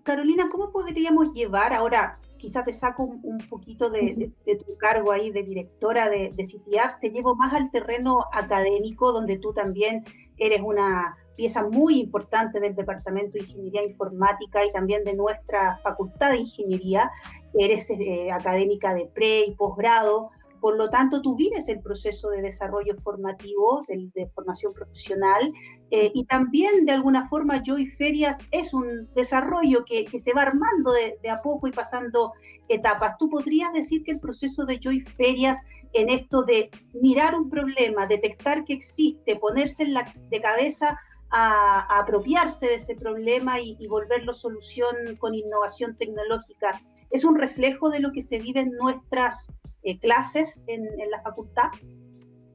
Carolina, 0.04 0.50
¿cómo 0.52 0.72
podríamos 0.72 1.34
llevar 1.34 1.74
ahora, 1.74 2.20
quizás 2.40 2.66
te 2.66 2.74
saco 2.74 3.04
un, 3.04 3.38
poquito 3.50 3.92
de, 3.92 4.32
tu 4.46 4.78
cargo 4.78 5.12
ahí 5.12 5.30
de 5.30 5.44
directora 5.44 6.10
de, 6.10 6.32
de 6.36 6.46
CityApps, 6.46 7.00
te 7.00 7.12
llevo 7.12 7.36
más 7.36 7.54
al 7.54 7.70
terreno 7.70 8.26
académico, 8.34 9.12
donde 9.12 9.38
tú 9.38 9.54
también 9.54 10.06
eres 10.38 10.62
una 10.62 11.16
pieza 11.36 11.64
muy 11.64 12.00
importante 12.00 12.60
del 12.60 12.76
Departamento 12.76 13.34
de 13.34 13.46
Ingeniería 13.46 13.86
Informática 13.86 14.66
y 14.66 14.72
también 14.74 15.04
de 15.04 15.14
nuestra 15.14 15.80
Facultad 15.84 16.32
de 16.32 16.40
Ingeniería. 16.40 17.12
Eres 17.54 17.90
eh, 17.92 18.32
académica 18.32 18.94
de 18.94 19.06
pre 19.06 19.46
y 19.46 19.56
posgrado, 19.56 20.32
por 20.60 20.78
lo 20.78 20.90
tanto 20.90 21.22
tú 21.22 21.36
vives 21.36 21.70
el 21.70 21.82
proceso 21.82 22.30
de 22.30 22.42
desarrollo 22.42 22.96
formativo, 23.04 23.84
de, 23.88 24.28
formación 24.34 24.74
profesional, 24.74 25.52
eh, 25.92 26.12
y 26.14 26.26
también 26.26 26.86
de 26.86 26.92
alguna 26.92 27.28
forma 27.30 27.62
Joy 27.64 27.88
Ferias 27.88 28.38
es 28.52 28.74
un 28.74 29.10
desarrollo 29.16 29.84
que, 29.86 30.08
se 30.20 30.34
va 30.34 30.44
armando 30.44 30.92
de, 30.92 31.30
a 31.30 31.42
poco 31.42 31.68
y 31.68 31.72
pasando 31.72 32.34
etapas. 32.68 33.18
¿Tú 33.18 33.30
podrías 33.30 33.74
decir 33.74 34.04
que 34.04 34.12
el 34.12 34.20
proceso 34.20 34.66
de 34.66 34.80
Joy 34.80 35.02
Ferias 35.18 35.60
en 35.94 36.10
esto 36.10 36.44
de 36.44 36.70
mirar 36.94 37.36
un 37.36 37.50
problema, 37.50 38.06
detectar 38.06 38.64
que 38.66 38.74
existe, 38.74 39.36
ponerse 39.36 39.86
de 39.86 40.42
cabeza 40.42 41.00
a, 41.32 42.00
apropiarse 42.00 42.68
de 42.68 42.76
ese 42.76 42.96
problema 42.96 43.60
y, 43.60 43.88
volverlo 43.88 44.34
solución 44.34 44.96
con 45.18 45.34
innovación 45.34 45.96
tecnológica. 45.98 46.82
¿Es 47.12 47.24
un 47.24 47.36
reflejo 47.36 47.90
de 47.90 48.00
lo 48.00 48.12
que 48.12 48.22
se 48.22 48.40
vive 48.40 48.62
en 48.62 48.72
nuestras 48.72 49.52
eh, 49.84 50.00
clases 50.00 50.64
en, 50.68 50.86
la 51.10 51.22
facultad? 51.22 51.70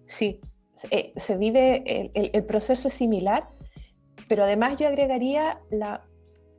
Sí, 0.07 0.41
eh, 0.91 1.13
se 1.17 1.37
vive, 1.37 2.11
el, 2.15 2.31
el, 2.33 2.45
proceso 2.45 2.89
es 2.89 2.95
similar, 2.95 3.49
pero 4.29 4.45
además 4.45 4.77
yo 4.77 4.89
agregaría 4.89 5.61
la 5.71 6.05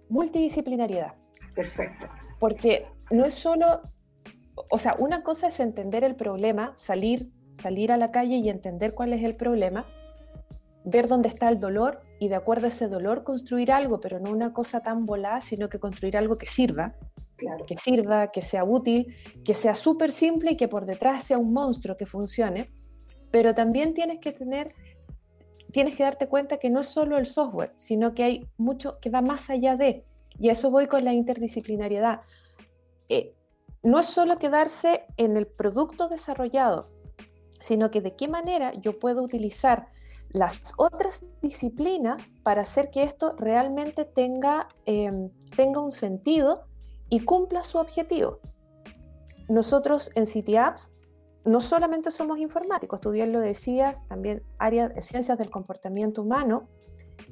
multidisciplinariedad. 0.10 1.14
Perfecto. 1.54 2.08
Porque 2.40 2.88
no 3.12 3.26
es 3.26 3.34
solo, 3.34 3.82
o 4.70 4.78
sea, 4.78 4.96
una 5.00 5.24
cosa 5.24 5.48
es 5.48 5.60
entender 5.60 6.04
el 6.04 6.16
problema, 6.16 6.74
salir, 6.76 7.32
salir 7.54 7.92
a 7.92 7.98
la 7.98 8.12
calle 8.12 8.38
y 8.38 8.50
entender 8.50 8.94
cuál 8.94 9.14
es 9.14 9.24
el 9.24 9.36
problema, 9.36 9.86
ver 10.84 11.08
dónde 11.08 11.30
está 11.30 11.50
el 11.50 11.60
dolor 11.60 12.02
y 12.20 12.30
de 12.30 12.36
acuerdo 12.36 12.68
a 12.68 12.70
ese 12.70 12.88
dolor 12.88 13.24
construir 13.24 13.72
algo, 13.72 14.00
pero 14.00 14.20
no 14.20 14.32
una 14.32 14.54
cosa 14.54 14.82
tan 14.82 15.06
volada, 15.06 15.42
sino 15.42 15.70
que 15.70 15.80
construir 15.80 16.18
algo 16.18 16.38
que 16.38 16.46
sirva, 16.46 16.96
que 17.68 17.78
sirva, 17.78 18.32
que 18.32 18.42
sea 18.42 18.64
útil, 18.64 19.16
que 19.44 19.54
sea 19.54 19.76
súper 19.76 20.12
simple 20.12 20.52
y 20.52 20.58
que 20.58 20.68
por 20.68 20.86
detrás 20.86 21.24
sea 21.24 21.38
un 21.38 21.54
monstruo 21.54 21.98
que 21.98 22.06
funcione, 22.06 22.72
pero 23.32 23.54
también 23.54 23.94
tienes 23.94 24.20
que 24.20 24.32
tener, 24.32 24.74
tienes 25.72 25.96
que 25.96 26.04
darte 26.04 26.28
cuenta 26.28 26.58
que 26.58 26.70
no 26.70 26.82
es 26.82 26.88
solo 26.88 27.18
el 27.18 27.26
software, 27.26 27.74
sino 27.76 28.14
que 28.14 28.24
hay 28.24 28.50
mucho 28.58 29.00
que 29.00 29.10
va 29.10 29.22
más 29.22 29.50
allá 29.50 29.76
de, 29.76 30.06
y 30.40 30.50
a 30.50 30.54
eso 30.54 30.72
voy 30.72 30.88
con 30.88 31.04
la 31.04 31.14
interdisciplinariedad. 31.14 32.22
Eh, 33.10 33.34
no 33.84 34.00
es 34.00 34.08
solo 34.08 34.40
quedarse 34.40 35.06
en 35.18 35.38
el 35.38 35.48
producto 35.48 36.08
desarrollado, 36.08 36.88
sino 37.60 37.92
que 37.92 38.02
de 38.02 38.16
qué 38.16 38.28
manera 38.28 38.74
yo 38.74 39.00
puedo 39.00 39.22
utilizar 39.22 39.90
las 40.30 40.74
otras 40.78 41.26
disciplinas 41.42 42.28
para 42.44 42.62
hacer 42.62 42.90
que 42.90 43.04
esto 43.04 43.36
realmente 43.38 44.06
tenga, 44.06 44.68
em, 44.86 45.30
tenga 45.56 45.82
un 45.82 45.92
sentido 45.92 46.66
y 47.10 47.22
cumpla 47.22 47.64
su 47.64 47.78
objetivo. 47.78 48.40
Nosotros 49.48 50.10
en 50.16 50.26
City 50.26 50.56
Apps 50.56 50.92
no 51.44 51.62
solamente 51.62 52.10
somos 52.10 52.40
informáticos, 52.40 53.00
tú 53.02 53.12
bien 53.12 53.32
lo 53.32 53.40
decías, 53.40 54.08
también 54.08 54.42
área 54.58 54.90
de 54.90 55.02
ciencias 55.02 55.38
del 55.38 55.52
comportamiento 55.52 56.24
humano, 56.24 56.68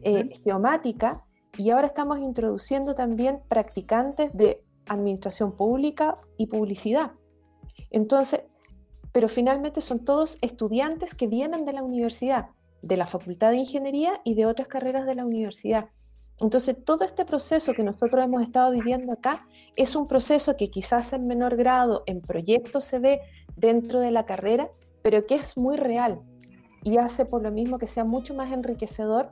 eh, 0.03 0.29
geomática, 0.43 1.25
y 1.57 1.71
ahora 1.71 1.87
estamos 1.87 2.19
introduciendo 2.19 2.95
también 2.95 3.41
practicantes 3.47 4.31
de 4.33 4.63
administración 4.85 5.55
pública 5.55 6.19
y 6.37 6.47
publicidad. 6.47 7.13
Entonces, 7.89 8.43
pero 9.11 9.29
finalmente 9.29 9.81
son 9.81 10.03
todos 10.03 10.37
estudiantes 10.41 11.13
que 11.13 11.27
vienen 11.27 11.65
de 11.65 11.73
la 11.73 11.83
universidad, 11.83 12.49
de 12.81 12.97
la 12.97 13.05
Facultad 13.05 13.51
de 13.51 13.57
Ingeniería 13.57 14.19
y 14.23 14.33
de 14.33 14.45
otras 14.45 14.67
carreras 14.67 15.05
de 15.05 15.15
la 15.15 15.25
universidad. 15.25 15.89
Entonces, 16.41 16.83
todo 16.83 17.05
este 17.05 17.25
proceso 17.25 17.73
que 17.73 17.83
nosotros 17.83 18.23
hemos 18.23 18.41
estado 18.41 18.71
viviendo 18.71 19.13
acá 19.13 19.45
es 19.75 19.95
un 19.95 20.07
proceso 20.07 20.57
que 20.57 20.69
quizás 20.69 21.13
en 21.13 21.27
menor 21.27 21.55
grado 21.55 22.03
en 22.05 22.21
proyectos 22.21 22.85
se 22.85 22.99
ve 22.99 23.21
dentro 23.55 23.99
de 23.99 24.11
la 24.11 24.25
carrera, 24.25 24.67
pero 25.01 25.25
que 25.25 25.35
es 25.35 25.57
muy 25.57 25.77
real 25.77 26.21
y 26.83 26.97
hace 26.97 27.25
por 27.25 27.41
lo 27.41 27.51
mismo 27.51 27.77
que 27.77 27.87
sea 27.87 28.03
mucho 28.03 28.33
más 28.33 28.51
enriquecedor 28.51 29.29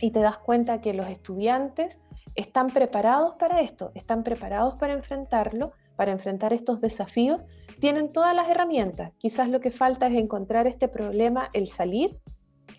y 0.00 0.10
te 0.10 0.20
das 0.20 0.38
cuenta 0.38 0.80
que 0.80 0.94
los 0.94 1.08
estudiantes 1.08 2.00
están 2.34 2.68
preparados 2.68 3.34
para 3.36 3.60
esto, 3.60 3.90
están 3.94 4.22
preparados 4.22 4.74
para 4.74 4.92
enfrentarlo, 4.92 5.72
para 5.96 6.12
enfrentar 6.12 6.52
estos 6.52 6.80
desafíos, 6.80 7.44
tienen 7.80 8.12
todas 8.12 8.34
las 8.34 8.48
herramientas. 8.48 9.12
Quizás 9.18 9.48
lo 9.48 9.60
que 9.60 9.70
falta 9.70 10.06
es 10.06 10.14
encontrar 10.14 10.66
este 10.66 10.88
problema, 10.88 11.48
el 11.54 11.66
salir, 11.66 12.20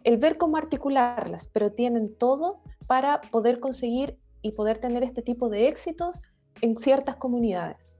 el 0.03 0.17
ver 0.17 0.37
cómo 0.37 0.57
articularlas, 0.57 1.47
pero 1.47 1.71
tienen 1.71 2.15
todo 2.15 2.61
para 2.87 3.21
poder 3.21 3.59
conseguir 3.59 4.17
y 4.41 4.53
poder 4.53 4.79
tener 4.79 5.03
este 5.03 5.21
tipo 5.21 5.49
de 5.49 5.67
éxitos 5.67 6.21
en 6.61 6.77
ciertas 6.77 7.17
comunidades. 7.17 7.91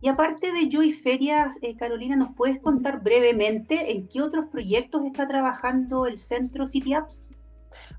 Y 0.00 0.08
aparte 0.08 0.52
de 0.52 0.68
Joy 0.68 0.94
Ferias, 0.94 1.58
eh, 1.62 1.76
Carolina, 1.76 2.16
¿nos 2.16 2.34
puedes 2.34 2.58
contar 2.60 3.02
brevemente 3.02 3.92
en 3.92 4.08
qué 4.08 4.20
otros 4.20 4.46
proyectos 4.50 5.04
está 5.04 5.28
trabajando 5.28 6.06
el 6.06 6.18
centro 6.18 6.66
City 6.66 6.94
Apps? 6.94 7.30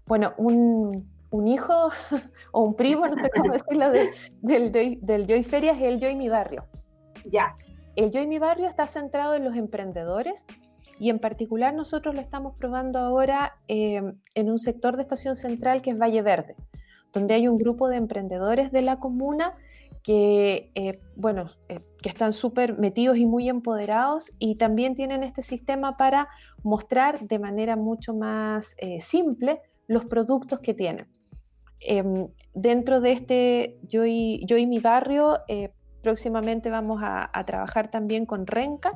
Bueno, 0.06 0.34
un, 0.38 1.08
hijo 1.48 1.92
o 2.52 2.62
un 2.62 2.76
primo, 2.76 3.08
no 3.08 3.22
sé 3.22 3.30
cómo 3.30 3.54
decirlo, 3.54 3.90
del, 4.42 5.00
del 5.02 5.28
Joy 5.28 5.44
Ferias 5.44 5.78
es 5.78 5.84
el 5.84 6.02
Joy 6.02 6.16
Mi 6.16 6.28
Barrio. 6.28 6.66
Ya. 7.26 7.56
El 7.96 8.12
Joy 8.12 8.28
Mi 8.28 8.38
Barrio 8.38 8.68
está 8.68 8.86
centrado 8.86 9.36
en 9.36 9.46
los 9.46 9.56
emprendedores 9.56 10.46
y 11.00 11.10
en 11.10 11.20
particular 11.20 11.74
nosotros 11.74 12.16
lo 12.16 12.22
estamos 12.22 12.56
probando 12.58 13.00
ahora 13.00 13.58
em, 13.68 14.20
en 14.36 14.50
un 14.50 14.58
sector 14.58 14.96
de 14.96 15.02
Estación 15.02 15.36
Central 15.36 15.82
que 15.82 15.92
es 15.92 15.98
Valle 15.98 16.22
Verde, 16.22 16.56
donde 17.12 17.34
hay 17.34 17.48
un 17.48 17.58
grupo 17.58 17.90
de 17.90 17.98
emprendedores 17.98 18.72
de 18.72 18.82
la 18.82 19.00
comuna 19.00 19.56
que, 20.04 20.70
eh, 20.76 21.00
bueno, 21.16 21.50
eh, 21.70 21.80
que 22.02 22.10
están 22.10 22.34
súper 22.34 22.78
metidos 22.78 23.18
y 23.18 23.26
muy 23.26 23.50
empoderados 23.50 24.34
y 24.38 24.56
también 24.56 24.96
tienen 24.96 25.24
este 25.24 25.42
sistema 25.42 25.96
para 25.96 26.28
mostrar 26.62 27.26
de 27.26 27.40
manera 27.40 27.78
mucho 27.78 28.14
más 28.14 28.76
eh, 28.80 29.00
simple 29.00 29.62
los 29.88 30.06
productos 30.06 30.60
que 30.60 30.74
tienen. 30.74 31.08
Em, 31.80 32.28
dentro 32.54 33.00
de 33.00 33.12
este 33.14 33.80
Yo 33.84 34.06
y, 34.06 34.44
Yo 34.46 34.58
y 34.58 34.68
mi 34.68 34.80
barrio, 34.80 35.40
próximamente 36.02 36.70
vamos 36.70 37.02
a, 37.02 37.30
trabajar 37.46 37.90
también 37.90 38.26
con 38.26 38.46
Renca 38.46 38.92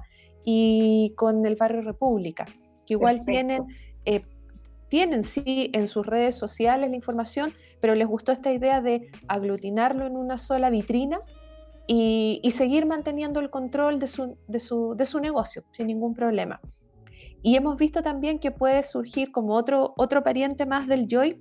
y 0.49 1.13
con 1.17 1.45
el 1.45 1.57
barrio 1.57 1.81
República, 1.81 2.45
que 2.85 2.93
igual 2.93 3.25
tienen 3.25 3.65
tienen 4.89 5.23
sí 5.23 5.69
en 5.73 5.87
sus 5.87 6.05
redes 6.05 6.35
sociales 6.35 6.89
la 6.89 6.95
información, 6.95 7.53
pero 7.81 7.95
les 7.95 8.07
gustó 8.07 8.31
esta 8.31 8.51
idea 8.51 8.81
de 8.81 9.11
aglutinarlo 9.27 10.05
en 10.05 10.15
una 10.15 10.37
sola 10.37 10.69
vitrina 10.69 11.19
y, 11.87 12.41
seguir 12.51 12.85
manteniendo 12.85 13.39
el 13.39 13.49
control 13.49 13.99
de 13.99 14.07
su, 14.07 14.37
de, 14.47 14.59
su, 14.59 15.19
negocio 15.19 15.63
sin 15.71 15.87
ningún 15.87 16.13
problema. 16.13 16.59
Y 17.41 17.55
hemos 17.55 17.77
visto 17.77 18.01
también 18.01 18.39
que 18.39 18.51
puede 18.51 18.83
surgir 18.83 19.31
como 19.31 19.55
otro, 19.55 19.93
otro 19.95 20.23
pariente 20.23 20.65
más 20.65 20.87
del 20.87 21.07
Joy, 21.07 21.39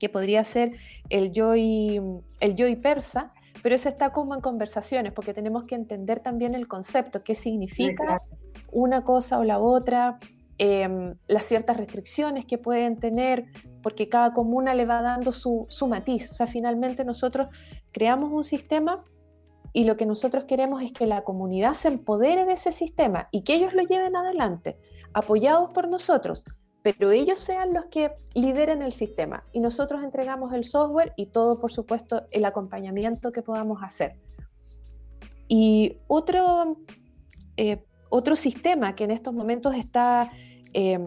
que 0.00 0.08
podría 0.08 0.42
ser 0.42 0.72
el 1.10 1.30
Joy, 1.32 2.00
el 2.40 2.56
Joy 2.56 2.76
persa, 2.76 3.32
pero 3.62 3.74
ese 3.74 3.88
está 3.88 4.10
como 4.10 4.34
en 4.34 4.40
conversaciones, 4.40 5.12
porque 5.12 5.34
tenemos 5.34 5.64
que 5.64 5.74
entender 5.74 6.20
también 6.20 6.54
el 6.54 6.68
concepto, 6.68 7.22
qué 7.22 7.34
significa 7.34 8.22
una 8.70 9.04
cosa 9.04 9.38
o 9.38 9.44
la 9.44 9.58
otra, 9.58 10.18
Em, 10.64 11.16
las 11.26 11.46
ciertas 11.46 11.76
restricciones 11.76 12.44
que 12.44 12.56
pueden 12.56 12.96
tener, 12.96 13.46
porque 13.82 14.08
cada 14.08 14.32
comuna 14.32 14.74
le 14.74 14.86
va 14.86 15.02
dando 15.02 15.32
su, 15.32 15.66
su 15.68 15.88
matiz. 15.88 16.30
O 16.30 16.34
sea, 16.34 16.46
finalmente 16.46 17.04
nosotros 17.04 17.50
creamos 17.90 18.30
un 18.30 18.44
sistema 18.44 19.02
y 19.72 19.82
lo 19.82 19.96
que 19.96 20.06
nosotros 20.06 20.44
queremos 20.44 20.80
es 20.82 20.92
que 20.92 21.08
la 21.08 21.24
comunidad 21.24 21.72
se 21.72 21.88
empodere 21.88 22.44
de 22.44 22.52
ese 22.52 22.70
sistema 22.70 23.28
y 23.32 23.42
que 23.42 23.54
ellos 23.54 23.74
lo 23.74 23.82
lleven 23.82 24.14
adelante, 24.14 24.78
apoyados 25.14 25.70
por 25.70 25.88
nosotros, 25.88 26.44
pero 26.82 27.10
ellos 27.10 27.38
sean 27.38 27.72
los 27.72 27.86
que 27.86 28.12
lideren 28.34 28.82
el 28.82 28.92
sistema 28.92 29.44
y 29.52 29.60
nosotros 29.60 30.02
entregamos 30.02 30.52
el 30.52 30.64
software 30.64 31.12
y 31.16 31.26
todo, 31.26 31.58
por 31.58 31.70
supuesto, 31.70 32.26
el 32.30 32.44
acompañamiento 32.44 33.32
que 33.32 33.42
podamos 33.42 33.82
hacer. 33.82 34.16
Y 35.48 35.98
otro, 36.08 36.78
eh, 37.56 37.84
otro 38.08 38.36
sistema 38.36 38.94
que 38.94 39.04
en 39.04 39.10
estos 39.10 39.34
momentos 39.34 39.74
está 39.74 40.30
eh, 40.72 40.98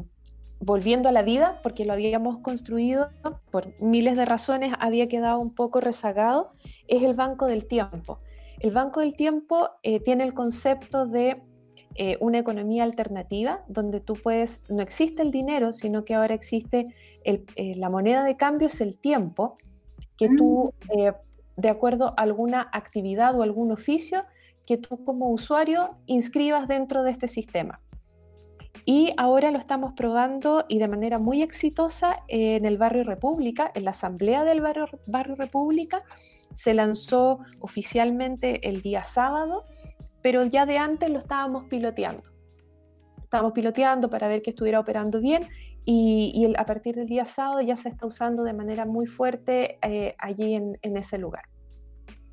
volviendo 0.60 1.10
a 1.10 1.12
la 1.12 1.24
vida, 1.24 1.60
porque 1.62 1.86
lo 1.86 1.94
habíamos 1.94 2.40
construido 2.40 3.10
por 3.52 3.80
miles 3.82 4.16
de 4.16 4.26
razones, 4.26 4.74
había 4.80 5.08
quedado 5.08 5.40
un 5.40 5.54
poco 5.54 5.82
rezagado, 5.82 6.54
es 6.88 7.04
el 7.04 7.14
Banco 7.14 7.48
del 7.48 7.68
Tiempo. 7.68 8.20
El 8.60 8.72
Banco 8.72 9.02
del 9.02 9.16
Tiempo 9.16 9.70
eh, 9.84 10.00
tiene 10.00 10.24
el 10.24 10.34
concepto 10.34 11.06
de 11.06 11.42
eh, 11.96 12.18
una 12.20 12.40
economía 12.40 12.84
alternativa, 12.84 13.64
donde 13.68 14.00
tú 14.00 14.14
puedes, 14.14 14.62
no 14.70 14.82
existe 14.82 15.22
el 15.22 15.32
dinero, 15.32 15.74
sino 15.74 16.06
que 16.06 16.16
ahora 16.16 16.34
existe 16.36 16.94
la 17.56 17.90
moneda 17.90 18.24
de 18.24 18.38
cambio, 18.38 18.68
es 18.68 18.82
el 18.82 19.00
tiempo, 19.00 19.58
que 20.16 20.30
tú, 20.30 20.74
mm. 20.94 21.62
de 21.62 21.70
acuerdo 21.70 22.14
a 22.18 22.22
alguna 22.22 22.70
actividad 22.72 23.36
o 23.36 23.42
algún 23.42 23.72
oficio, 23.72 24.26
que 24.66 24.78
tú 24.78 25.04
como 25.04 25.30
usuario 25.32 25.96
inscribas 26.06 26.68
dentro 26.68 27.04
de 27.04 27.12
este 27.12 27.28
sistema. 27.28 27.82
Y 28.88 29.14
ahora 29.18 29.50
lo 29.50 29.58
estamos 29.58 29.94
probando 29.94 30.66
y 30.68 30.78
de 30.78 30.88
manera 30.88 31.18
muy 31.18 31.42
exitosa 31.42 32.24
en 32.28 32.66
el 32.66 32.78
barrio 32.78 33.04
República, 33.04 33.72
en 33.74 33.84
la 33.84 33.92
asamblea 33.92 34.44
del 34.44 34.62
barrio, 34.62 34.88
barrio 35.08 35.36
República. 35.36 36.04
Se 36.54 36.76
lanzó 36.76 37.40
oficialmente 37.60 38.70
el 38.70 38.84
día 38.84 39.04
sábado, 39.04 39.66
pero 40.26 40.44
ya 40.44 40.66
de 40.66 40.80
antes 40.80 41.08
lo 41.12 41.20
estábamos 41.20 41.66
piloteando. 41.66 42.24
Estábamos 43.22 43.54
piloteando 43.54 44.10
para 44.10 44.28
ver 44.28 44.42
que 44.42 44.50
estuviera 44.50 44.80
operando 44.80 45.22
bien 45.22 45.48
y, 45.86 46.52
a 46.58 46.66
partir 46.66 46.96
del 46.96 47.06
día 47.06 47.26
sábado 47.26 47.62
ya 47.62 47.76
se 47.76 47.90
está 47.90 48.08
usando 48.08 48.42
de 48.42 48.54
manera 48.54 48.88
muy 48.88 49.06
fuerte 49.06 49.78
eh, 49.84 50.16
allí 50.18 50.56
en, 50.56 50.80
en 50.82 50.98
ese 50.98 51.20
lugar. 51.20 51.44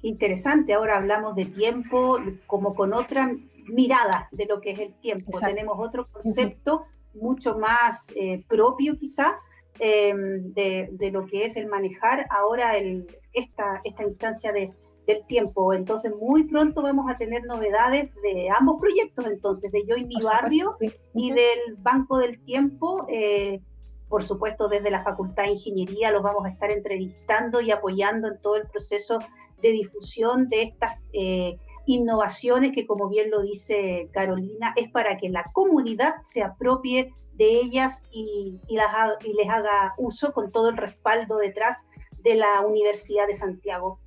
Interesante, 0.01 0.73
ahora 0.73 0.97
hablamos 0.97 1.35
de 1.37 1.45
tiempo 1.45 2.17
como 2.47 2.75
con 2.75 2.95
otra 2.95 3.31
mirada 3.67 4.27
de 4.33 4.47
lo 4.47 4.63
que 4.63 4.71
es 4.71 4.79
el 4.79 4.95
tiempo. 4.95 5.39
Tenemos 5.39 5.77
otro 5.79 6.09
concepto 6.11 6.87
mucho 7.13 7.59
más 7.59 8.11
eh, 8.17 8.43
propio 8.49 8.99
quizá 8.99 9.37
em, 9.79 10.55
de, 10.55 11.11
lo 11.13 11.27
que 11.27 11.45
es 11.45 11.59
el 11.59 11.67
manejar 11.67 12.27
ahora 12.31 12.79
el, 12.79 13.19
esta, 13.35 13.83
esta 13.85 14.03
instancia 14.05 14.51
de, 14.51 14.73
del 15.07 15.25
tiempo. 15.27 15.73
Entonces 15.73 16.13
muy 16.21 16.45
pronto 16.45 16.83
vamos 16.83 17.11
a 17.11 17.19
tener 17.19 17.45
novedades 17.45 18.11
de 18.23 18.49
ambos 18.57 18.81
proyectos, 18.81 19.27
entonces 19.27 19.73
de 19.73 19.85
Yo 19.87 19.97
y 19.97 20.05
mi 20.05 20.17
barrio 20.23 20.77
y 21.15 21.31
del 21.31 21.77
Banco 21.79 22.19
del 22.19 22.41
Tiempo. 22.45 23.07
Eh, 23.09 23.61
por 24.09 24.23
supuesto, 24.23 24.69
desde 24.69 24.91
la 24.91 25.03
Facultad 25.03 25.45
de 25.45 25.53
Ingeniería 25.53 26.11
los 26.11 26.23
vamos 26.23 26.45
a 26.45 26.51
estar 26.51 26.71
entrevistando 26.71 27.61
y 27.61 27.71
apoyando 27.71 28.29
en 28.29 28.41
todo 28.41 28.57
el 28.57 28.69
proceso 28.69 29.19
de 29.63 29.71
difusión 29.71 30.49
de 30.49 30.63
estas 30.65 30.99
eh, 31.15 31.57
innovaciones 31.87 32.73
que, 32.73 32.87
como 32.87 33.09
bien 33.09 33.31
lo 33.31 33.41
dice 33.41 34.11
Carolina, 34.13 34.75
es 34.77 34.91
para 34.91 35.17
que 35.17 35.31
la 35.31 35.51
comunidad 35.53 36.17
se 36.25 36.43
apropie 36.43 37.15
de 37.35 37.61
ellas 37.61 38.03
y, 38.11 38.59
las, 38.69 38.93
y 39.25 39.33
les 39.33 39.49
haga 39.49 39.95
uso 39.97 40.33
con 40.33 40.53
todo 40.53 40.69
el 40.69 40.77
respaldo 40.77 41.39
detrás 41.39 41.87
de 42.19 42.35
la 42.35 42.61
Universidad 42.67 43.27
de 43.27 43.35
Santiago. 43.35 43.99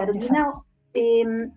Carolina, 0.00 0.52
em, 0.94 1.52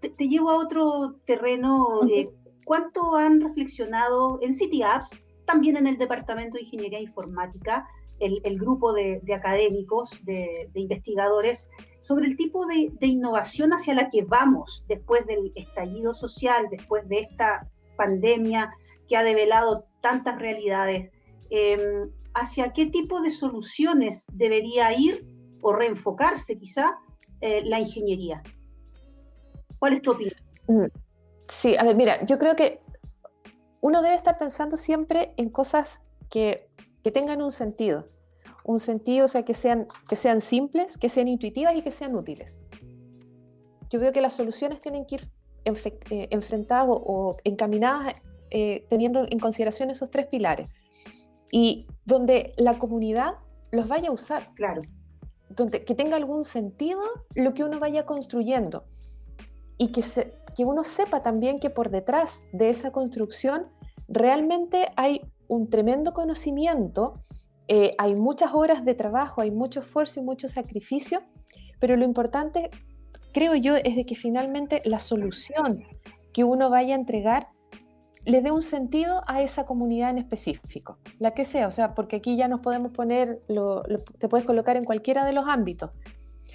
te, 0.00 0.28
llevo 0.28 0.50
a 0.50 0.56
otro 0.56 1.16
terreno. 1.24 2.00
Eh, 2.08 2.30
¿Cuánto 2.64 3.16
han 3.16 3.40
reflexionado 3.40 4.38
en 4.42 4.54
City 4.54 4.82
Apps, 4.82 5.10
también 5.44 5.76
en 5.76 5.88
el 5.88 5.98
Departamento 5.98 6.56
de 6.56 6.62
Ingeniería 6.62 7.00
Informática, 7.00 7.84
el, 8.20 8.58
grupo 8.58 8.92
de, 8.92 9.20
académicos, 9.34 10.20
de, 10.24 10.70
investigadores, 10.74 11.68
sobre 12.00 12.26
el 12.28 12.36
tipo 12.36 12.66
de, 12.66 12.92
innovación 13.00 13.72
hacia 13.72 13.94
la 13.94 14.08
que 14.08 14.22
vamos 14.22 14.84
después 14.86 15.26
del 15.26 15.52
estallido 15.56 16.14
social, 16.14 16.68
después 16.70 17.08
de 17.08 17.20
esta 17.20 17.68
pandemia 17.96 18.72
que 19.08 19.16
ha 19.16 19.24
develado 19.24 19.86
tantas 20.00 20.38
realidades. 20.38 21.10
Em, 21.50 22.02
¿Hacia 22.34 22.72
qué 22.72 22.86
tipo 22.86 23.20
de 23.20 23.30
soluciones 23.30 24.26
debería 24.32 24.96
ir 24.96 25.26
o 25.62 25.72
reenfocarse 25.72 26.56
quizá 26.56 26.96
eh, 27.40 27.62
la 27.64 27.80
ingeniería? 27.80 28.42
¿Cuál 29.78 29.94
es 29.94 30.02
tu 30.02 30.12
opinión? 30.12 30.34
Mm, 30.68 30.86
sí, 31.48 31.76
a 31.76 31.84
ver, 31.84 31.96
mira, 31.96 32.24
yo 32.26 32.38
creo 32.38 32.54
que 32.56 32.80
uno 33.80 34.02
debe 34.02 34.14
estar 34.14 34.38
pensando 34.38 34.76
siempre 34.76 35.32
en 35.36 35.50
cosas 35.50 36.02
que 36.28 36.70
que 37.02 37.10
tengan 37.10 37.42
un 37.42 37.50
sentido. 37.50 38.08
Un 38.64 38.78
sentido, 38.78 39.24
o 39.24 39.28
sea, 39.28 39.44
que 39.44 39.54
sean, 39.54 39.86
que 40.08 40.16
sean 40.16 40.40
simples, 40.40 40.98
que 40.98 41.08
sean 41.08 41.28
intuitivas 41.28 41.74
y 41.74 41.82
que 41.82 41.90
sean 41.90 42.14
útiles. 42.14 42.62
yo 43.88 43.98
veo 43.98 44.12
que 44.12 44.20
las 44.20 44.34
soluciones 44.34 44.80
tienen 44.80 45.04
que 45.04 45.16
ir 45.16 45.28
eh, 45.64 46.28
enfrentadas 46.30 46.86
o, 46.88 47.36
encaminadas 47.42 48.14
eh, 48.50 48.86
teniendo 48.88 49.26
en 49.28 49.38
consideración 49.40 49.90
esos 49.90 50.10
tres 50.10 50.26
pilares. 50.26 50.68
Y 51.50 51.86
donde 52.04 52.52
la 52.56 52.78
comunidad 52.78 53.34
los 53.72 53.88
vaya 53.88 54.10
a 54.10 54.12
usar. 54.12 54.54
Claro. 54.54 54.82
Donde, 55.50 55.84
que 55.84 55.94
tenga 55.94 56.16
algún 56.16 56.44
sentido 56.44 57.02
lo 57.34 57.54
que 57.54 57.64
uno 57.64 57.78
vaya 57.78 58.06
construyendo. 58.06 58.84
Y 59.76 59.92
que, 59.92 60.02
se, 60.02 60.34
que 60.56 60.64
uno 60.64 60.84
sepa 60.84 61.22
también 61.22 61.60
que 61.60 61.70
por 61.70 61.90
detrás 61.90 62.42
de 62.52 62.70
esa 62.70 62.90
construcción 62.92 63.66
realmente 64.08 64.88
hay 64.96 65.20
un 65.48 65.68
tremendo 65.68 66.12
conocimiento, 66.12 67.22
eh, 67.68 67.92
hay 67.98 68.14
muchas 68.14 68.52
horas 68.54 68.84
de 68.84 68.94
trabajo, 68.94 69.40
hay 69.40 69.50
mucho 69.50 69.80
esfuerzo 69.80 70.20
y 70.20 70.22
mucho 70.22 70.48
sacrificio, 70.48 71.22
pero 71.80 71.96
lo 71.96 72.04
importante, 72.04 72.70
creo 73.32 73.54
yo, 73.54 73.76
es 73.76 73.96
de 73.96 74.04
que 74.04 74.14
finalmente 74.14 74.82
la 74.84 75.00
solución 75.00 75.84
que 76.32 76.44
uno 76.44 76.70
vaya 76.70 76.94
a 76.94 76.98
entregar 76.98 77.48
le 78.24 78.42
dé 78.42 78.50
un 78.50 78.62
sentido 78.62 79.22
a 79.26 79.42
esa 79.42 79.64
comunidad 79.64 80.10
en 80.10 80.18
específico, 80.18 80.98
la 81.18 81.32
que 81.32 81.44
sea, 81.44 81.66
o 81.66 81.70
sea, 81.70 81.94
porque 81.94 82.16
aquí 82.16 82.36
ya 82.36 82.48
nos 82.48 82.60
podemos 82.60 82.92
poner, 82.92 83.40
te 84.18 84.28
puedes 84.28 84.46
colocar 84.46 84.76
en 84.76 84.84
cualquiera 84.84 85.24
de 85.24 85.32
los 85.32 85.46
ámbitos. 85.48 85.90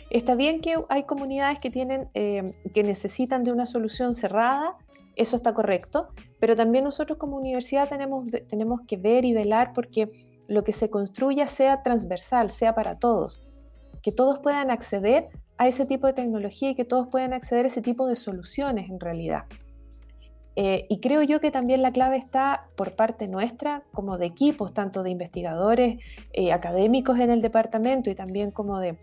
Está 0.09 0.35
bien 0.35 0.61
que 0.61 0.75
hay 0.89 1.03
comunidades 1.03 1.59
que, 1.59 1.71
tienen, 1.71 2.09
eh, 2.13 2.53
que 2.73 2.83
necesitan 2.83 3.43
de 3.43 3.51
una 3.51 3.65
solución 3.65 4.13
cerrada, 4.13 4.75
eso 5.15 5.35
está 5.35 5.53
correcto, 5.53 6.09
pero 6.39 6.55
también 6.55 6.83
nosotros 6.83 7.17
como 7.17 7.37
universidad 7.37 7.89
tenemos, 7.89 8.25
tenemos 8.47 8.81
que 8.81 8.97
ver 8.97 9.25
y 9.25 9.33
velar 9.33 9.71
porque 9.73 10.11
lo 10.47 10.63
que 10.63 10.71
se 10.71 10.89
construya 10.89 11.47
sea 11.47 11.81
transversal, 11.81 12.51
sea 12.51 12.75
para 12.75 12.99
todos, 12.99 13.47
que 14.03 14.11
todos 14.11 14.39
puedan 14.39 14.69
acceder 14.69 15.29
a 15.57 15.67
ese 15.67 15.85
tipo 15.85 16.05
de 16.05 16.13
tecnología 16.13 16.69
y 16.69 16.75
que 16.75 16.85
todos 16.85 17.07
puedan 17.07 17.33
acceder 17.33 17.65
a 17.65 17.67
ese 17.67 17.81
tipo 17.81 18.07
de 18.07 18.15
soluciones 18.15 18.89
en 18.89 18.99
realidad. 18.99 19.45
Eh, 20.55 20.85
y 20.89 20.99
creo 20.99 21.21
yo 21.21 21.39
que 21.41 21.51
también 21.51 21.81
la 21.81 21.91
clave 21.91 22.17
está 22.17 22.69
por 22.75 22.95
parte 22.95 23.27
nuestra, 23.27 23.83
como 23.93 24.17
de 24.17 24.25
equipos, 24.25 24.73
tanto 24.73 25.03
de 25.03 25.09
investigadores, 25.09 25.99
eh, 26.33 26.53
académicos 26.53 27.19
en 27.19 27.29
el 27.29 27.41
departamento 27.41 28.09
y 28.09 28.15
también 28.15 28.51
como 28.51 28.79
de 28.79 28.97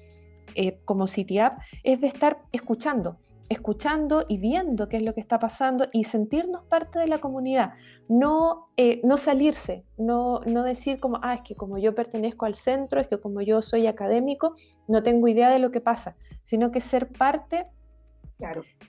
eh, 0.55 0.79
como 0.85 1.07
CityApp, 1.07 1.59
es 1.83 2.01
de 2.01 2.07
estar 2.07 2.43
escuchando, 2.53 3.17
escuchando 3.49 4.25
y 4.29 4.39
viendo 4.39 4.89
qué 4.89 4.99
es 4.99 5.03
lo 5.03 5.15
que 5.15 5.21
está 5.21 5.39
pasando 5.39 5.87
y 5.93 6.05
sentirnos 6.05 6.65
parte 6.65 6.99
de 6.99 7.07
la 7.07 7.21
comunidad. 7.21 7.73
No, 8.09 8.69
no 9.03 9.17
salirse, 9.17 9.85
no, 9.97 10.41
no 10.41 10.63
decir 10.63 11.01
como, 11.01 11.21
ah, 11.23 11.35
es 11.35 11.41
que 11.43 11.55
como 11.55 11.79
yo 11.79 11.95
pertenezco 11.95 12.45
al 12.45 12.55
centro, 12.55 13.01
es 13.01 13.09
que 13.09 13.19
como 13.19 13.41
yo 13.41 13.63
soy 13.63 13.87
académico, 13.87 14.55
no 14.89 15.03
tengo 15.03 15.29
idea 15.29 15.51
de 15.51 15.59
lo 15.59 15.71
que 15.71 15.81
pasa, 15.81 16.17
sino 16.43 16.71
que 16.71 16.81
ser 16.81 17.09
parte 17.09 17.67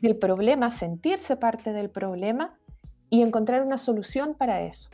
del 0.01 0.17
problema, 0.17 0.71
sentirse 0.71 1.35
parte 1.35 1.73
del 1.73 1.89
problema 1.89 2.57
y 3.09 3.21
encontrar 3.21 3.63
una 3.63 3.77
solución 3.77 4.35
para 4.35 4.61
eso. 4.61 4.89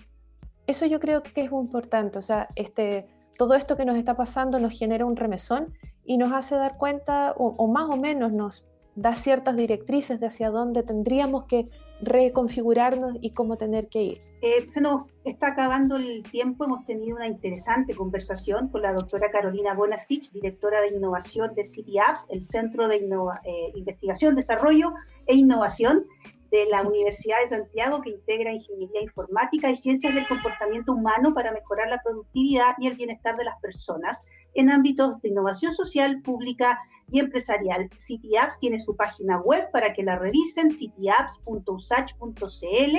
Eso 0.67 0.85
yo 0.85 0.99
creo 0.99 1.23
que 1.23 1.41
es 1.41 1.51
muy 1.51 1.63
importante, 1.63 2.19
o 2.19 2.21
sea, 2.21 2.49
este, 2.55 3.07
todo 3.37 3.55
esto 3.55 3.75
que 3.77 3.85
nos 3.85 3.97
está 3.97 4.15
pasando 4.15 4.59
nos 4.59 4.77
genera 4.77 5.05
un 5.05 5.15
remesón 5.15 5.73
y 6.05 6.17
nos 6.17 6.33
hace 6.33 6.55
dar 6.55 6.77
cuenta, 6.77 7.33
o 7.37 7.67
más 7.67 7.89
o 7.89 7.95
menos 7.95 8.31
nos 8.31 8.65
da 8.95 9.15
ciertas 9.15 9.55
directrices 9.55 10.19
de 10.19 10.27
hacia 10.27 10.49
dónde 10.49 10.83
tendríamos 10.83 11.45
que 11.45 11.69
reconfigurarnos 12.01 13.17
y 13.21 13.31
cómo 13.31 13.57
tener 13.57 13.87
que 13.87 14.01
ir. 14.03 14.21
Eh, 14.41 14.65
se 14.69 14.79
nos 14.79 15.01
está 15.25 15.49
acabando 15.49 15.97
el 15.97 16.23
tiempo, 16.23 16.63
hemos 16.63 16.85
tenido 16.85 17.17
una 17.17 17.27
interesante 17.27 17.93
conversación 17.93 18.69
con 18.69 18.81
la 18.81 18.93
doctora 18.93 19.31
Carolina 19.31 19.73
Bonasich, 19.73 20.31
directora 20.31 20.79
de 20.79 20.95
innovación 20.95 21.53
de 21.55 21.65
City 21.65 21.99
Apps, 21.99 22.25
el 22.29 22.41
Centro 22.41 22.87
de 22.87 22.97
eh, 22.97 23.71
Investigación, 23.75 24.35
Desarrollo 24.35 24.93
e 25.27 25.35
Innovación 25.35 26.05
de 26.51 26.65
la 26.65 26.81
Universidad 26.81 27.39
de 27.41 27.49
Santiago, 27.49 28.01
que 28.01 28.11
integra 28.11 28.53
ingeniería 28.53 29.01
informática 29.01 29.69
y 29.69 29.75
ciencias 29.75 30.15
del 30.15 30.27
comportamiento 30.27 30.93
humano 30.93 31.33
para 31.33 31.51
mejorar 31.51 31.89
la 31.89 32.01
productividad 32.03 32.75
y 32.79 32.87
el 32.87 32.95
bienestar 32.95 33.35
de 33.37 33.45
las 33.45 33.59
personas 33.61 34.25
en 34.53 34.69
ámbitos 34.69 35.19
de 35.21 35.29
innovación 35.29 35.71
social, 35.71 36.21
pública 36.21 36.77
y 37.11 37.19
empresarial. 37.19 37.89
CityApps 37.97 38.59
tiene 38.59 38.77
su 38.79 38.95
página 38.95 39.39
web 39.39 39.69
para 39.71 39.93
que 39.93 40.03
la 40.03 40.17
revisen, 40.17 40.71
cityapps.usach.cl. 40.71 42.97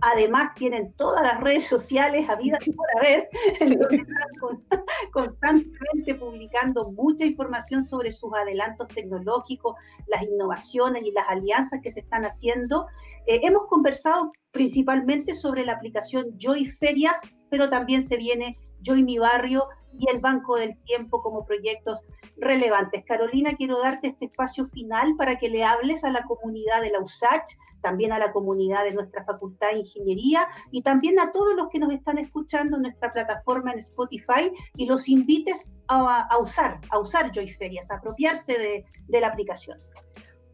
Además, 0.00 0.54
tienen 0.56 0.92
todas 0.94 1.22
las 1.22 1.40
redes 1.40 1.66
sociales 1.68 2.28
habidas 2.28 2.64
por 2.64 2.86
haber, 2.98 3.28
constantemente 5.12 6.14
publicando 6.16 6.90
mucha 6.90 7.24
información 7.24 7.84
sobre 7.84 8.10
sus 8.10 8.32
adelantos 8.34 8.88
tecnológicos, 8.88 9.76
las 10.08 10.22
innovaciones 10.22 11.04
y 11.04 11.12
las 11.12 11.28
alianzas 11.28 11.80
que 11.82 11.90
se 11.90 12.00
están 12.00 12.24
haciendo. 12.24 12.86
Eh, 13.26 13.40
hemos 13.44 13.66
conversado 13.68 14.32
principalmente 14.50 15.34
sobre 15.34 15.64
la 15.64 15.74
aplicación 15.74 16.36
Joy 16.36 16.66
Ferias, 16.66 17.20
pero 17.48 17.70
también 17.70 18.02
se 18.02 18.16
viene 18.16 18.58
Joy 18.82 19.02
Mi 19.02 19.18
Barrio 19.18 19.68
y 19.98 20.08
el 20.10 20.20
Banco 20.20 20.56
del 20.56 20.76
Tiempo 20.84 21.22
como 21.22 21.44
proyectos 21.44 22.04
relevantes. 22.36 23.04
Carolina, 23.04 23.52
quiero 23.56 23.80
darte 23.80 24.08
este 24.08 24.26
espacio 24.26 24.66
final 24.68 25.14
para 25.16 25.38
que 25.38 25.48
le 25.48 25.64
hables 25.64 26.04
a 26.04 26.10
la 26.10 26.24
comunidad 26.24 26.80
de 26.80 26.90
la 26.90 27.00
USACH, 27.00 27.56
también 27.82 28.12
a 28.12 28.18
la 28.18 28.32
comunidad 28.32 28.84
de 28.84 28.92
nuestra 28.92 29.24
Facultad 29.24 29.72
de 29.72 29.80
Ingeniería 29.80 30.48
y 30.70 30.82
también 30.82 31.18
a 31.20 31.32
todos 31.32 31.54
los 31.54 31.68
que 31.68 31.78
nos 31.78 31.92
están 31.92 32.18
escuchando 32.18 32.76
en 32.76 32.82
nuestra 32.82 33.12
plataforma 33.12 33.72
en 33.72 33.78
Spotify 33.78 34.52
y 34.76 34.86
los 34.86 35.08
invites 35.08 35.68
a, 35.88 36.38
usar, 36.38 36.80
a 36.90 36.98
usar 36.98 37.30
Joyferias, 37.32 37.90
a 37.90 37.96
apropiarse 37.96 38.84
de, 39.08 39.20
la 39.20 39.28
aplicación. 39.28 39.78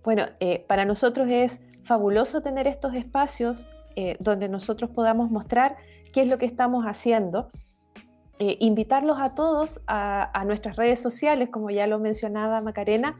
Bueno, 0.02 0.26
eh, 0.40 0.64
para 0.66 0.84
nosotros 0.84 1.28
es 1.30 1.60
fabuloso 1.82 2.42
tener 2.42 2.66
estos 2.66 2.94
espacios 2.94 3.66
eh, 3.94 4.16
donde 4.18 4.48
nosotros 4.48 4.90
podamos 4.90 5.30
mostrar 5.30 5.76
qué 6.12 6.22
es 6.22 6.28
lo 6.28 6.38
que 6.38 6.46
estamos 6.46 6.84
haciendo 6.84 7.50
eh, 8.38 8.56
invitarlos 8.60 9.18
a 9.20 9.34
todos 9.34 9.80
a, 9.86 10.44
nuestras 10.46 10.76
redes 10.76 11.00
sociales, 11.00 11.48
como 11.50 11.70
ya 11.70 11.86
lo 11.86 11.98
mencionaba 11.98 12.60
Macarena, 12.60 13.16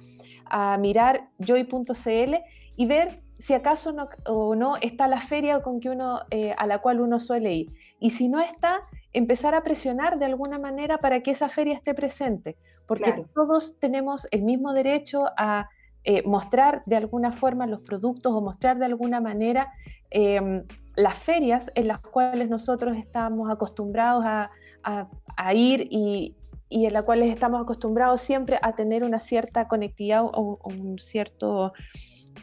a 0.47 0.79
mirar 0.79 1.29
joy.cl 1.39 2.35
y 2.77 2.87
ver 2.87 3.23
si 3.39 3.55
acaso 3.55 3.93
no, 3.93 4.09
o 4.27 4.55
no 4.55 4.77
está 4.77 5.09
la 5.09 5.21
feria 5.21 5.61
con 5.61 5.81
que 5.81 5.91
uno, 5.91 6.21
eh, 6.31 6.55
a 6.57 6.67
la 6.67 6.79
cual 6.79 7.01
uno 7.01 7.19
suele 7.19 7.53
ir. 7.53 7.73
Y 7.99 8.11
si 8.11 8.29
no 8.29 8.41
está, 8.41 8.81
empezar 9.13 9.55
a 9.55 9.63
presionar 9.63 10.19
de 10.19 10.27
alguna 10.27 10.59
manera 10.59 10.99
para 10.99 11.21
que 11.21 11.33
esa 11.33 11.49
feria 11.49 11.75
esté 11.75 11.95
presente, 11.95 12.57
porque 12.87 13.25
todos 13.35 13.79
tenemos 13.79 14.29
el 14.31 14.43
mismo 14.43 14.73
derecho 14.73 15.25
a 15.37 15.69
eh, 16.05 16.23
mostrar 16.25 16.83
de 16.87 16.97
alguna 16.97 17.33
forma 17.33 17.67
los 17.67 17.81
productos 17.81 18.33
o 18.33 18.41
mostrar 18.41 18.79
de 18.79 18.87
alguna 18.87 19.21
manera 19.21 19.73
em, 20.11 20.65
las 20.97 21.19
ferias 21.19 21.71
en 21.75 21.89
las 21.89 22.01
cuales 22.01 22.49
nosotros 22.49 22.97
estamos 22.97 23.51
acostumbrados 23.51 24.25
a, 24.25 24.51
a, 24.83 25.55
ir 25.55 25.87
y, 25.91 26.37
y, 26.69 26.87
en 26.87 26.93
la 26.93 27.03
cual 27.03 27.23
estamos 27.23 27.61
acostumbrados 27.61 28.21
siempre 28.21 28.59
a 28.63 28.73
tener 28.73 29.05
una 29.05 29.21
cierta 29.21 29.69
conectividad 29.69 30.25
o, 30.25 30.59
un 30.65 30.99
cierto, 30.99 31.73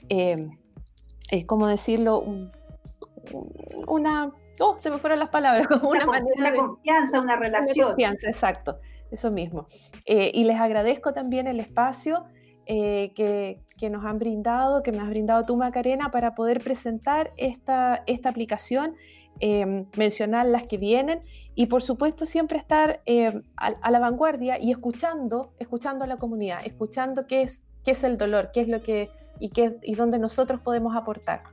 eh, 0.10 0.48
eh, 1.32 1.46
¿cómo 1.46 1.68
decirlo? 1.68 2.24
una, 3.88 4.32
oh, 4.60 4.76
se 4.78 4.90
me 4.92 5.00
fueron 5.00 5.20
las 5.20 5.30
palabras, 5.30 5.68
como 5.68 5.90
una, 5.90 6.06
manera 6.06 6.56
confianza, 6.56 7.20
una 7.20 7.36
relación. 7.36 7.88
confianza, 7.90 8.28
exacto, 8.28 8.80
eso 9.12 9.32
mismo. 9.32 9.66
Eh, 10.06 10.32
y 10.34 10.44
les 10.44 10.60
agradezco 10.60 11.14
también 11.14 11.48
el 11.48 11.60
espacio. 11.60 12.26
que, 12.66 13.62
que, 13.78 13.90
nos 13.92 14.04
han 14.06 14.18
brindado, 14.18 14.82
que 14.82 14.92
me 14.92 15.00
has 15.00 15.10
brindado 15.10 15.44
tú, 15.44 15.56
Macarena, 15.56 16.10
para 16.10 16.34
poder 16.34 16.64
presentar 16.64 17.32
esta, 17.38 18.02
esta 18.08 18.30
aplicación 18.30 18.96
Em, 19.42 19.86
mencionar 19.98 20.46
las 20.46 20.66
que 20.66 20.78
vienen 20.78 21.22
y 21.56 21.66
por 21.66 21.84
supuesto 21.84 22.26
siempre 22.26 22.58
estar 22.58 23.02
em, 23.06 23.44
a, 23.58 23.92
la 23.92 24.00
vanguardia 24.00 24.58
y 24.58 24.72
escuchando, 24.72 25.52
escuchando 25.60 26.06
a 26.06 26.08
la 26.08 26.16
comunidad, 26.16 26.66
escuchando 26.66 27.28
qué 27.28 27.42
es, 27.42 27.66
qué 27.84 27.92
es 27.92 28.06
el 28.06 28.18
dolor, 28.18 28.52
qué 28.54 28.62
es 28.62 28.70
lo 28.70 28.82
que 28.82 29.10
y, 29.42 29.50
qué, 29.50 29.78
y 29.84 29.96
dónde 29.96 30.20
nosotros 30.20 30.62
podemos 30.62 30.96
aportar. 30.96 31.44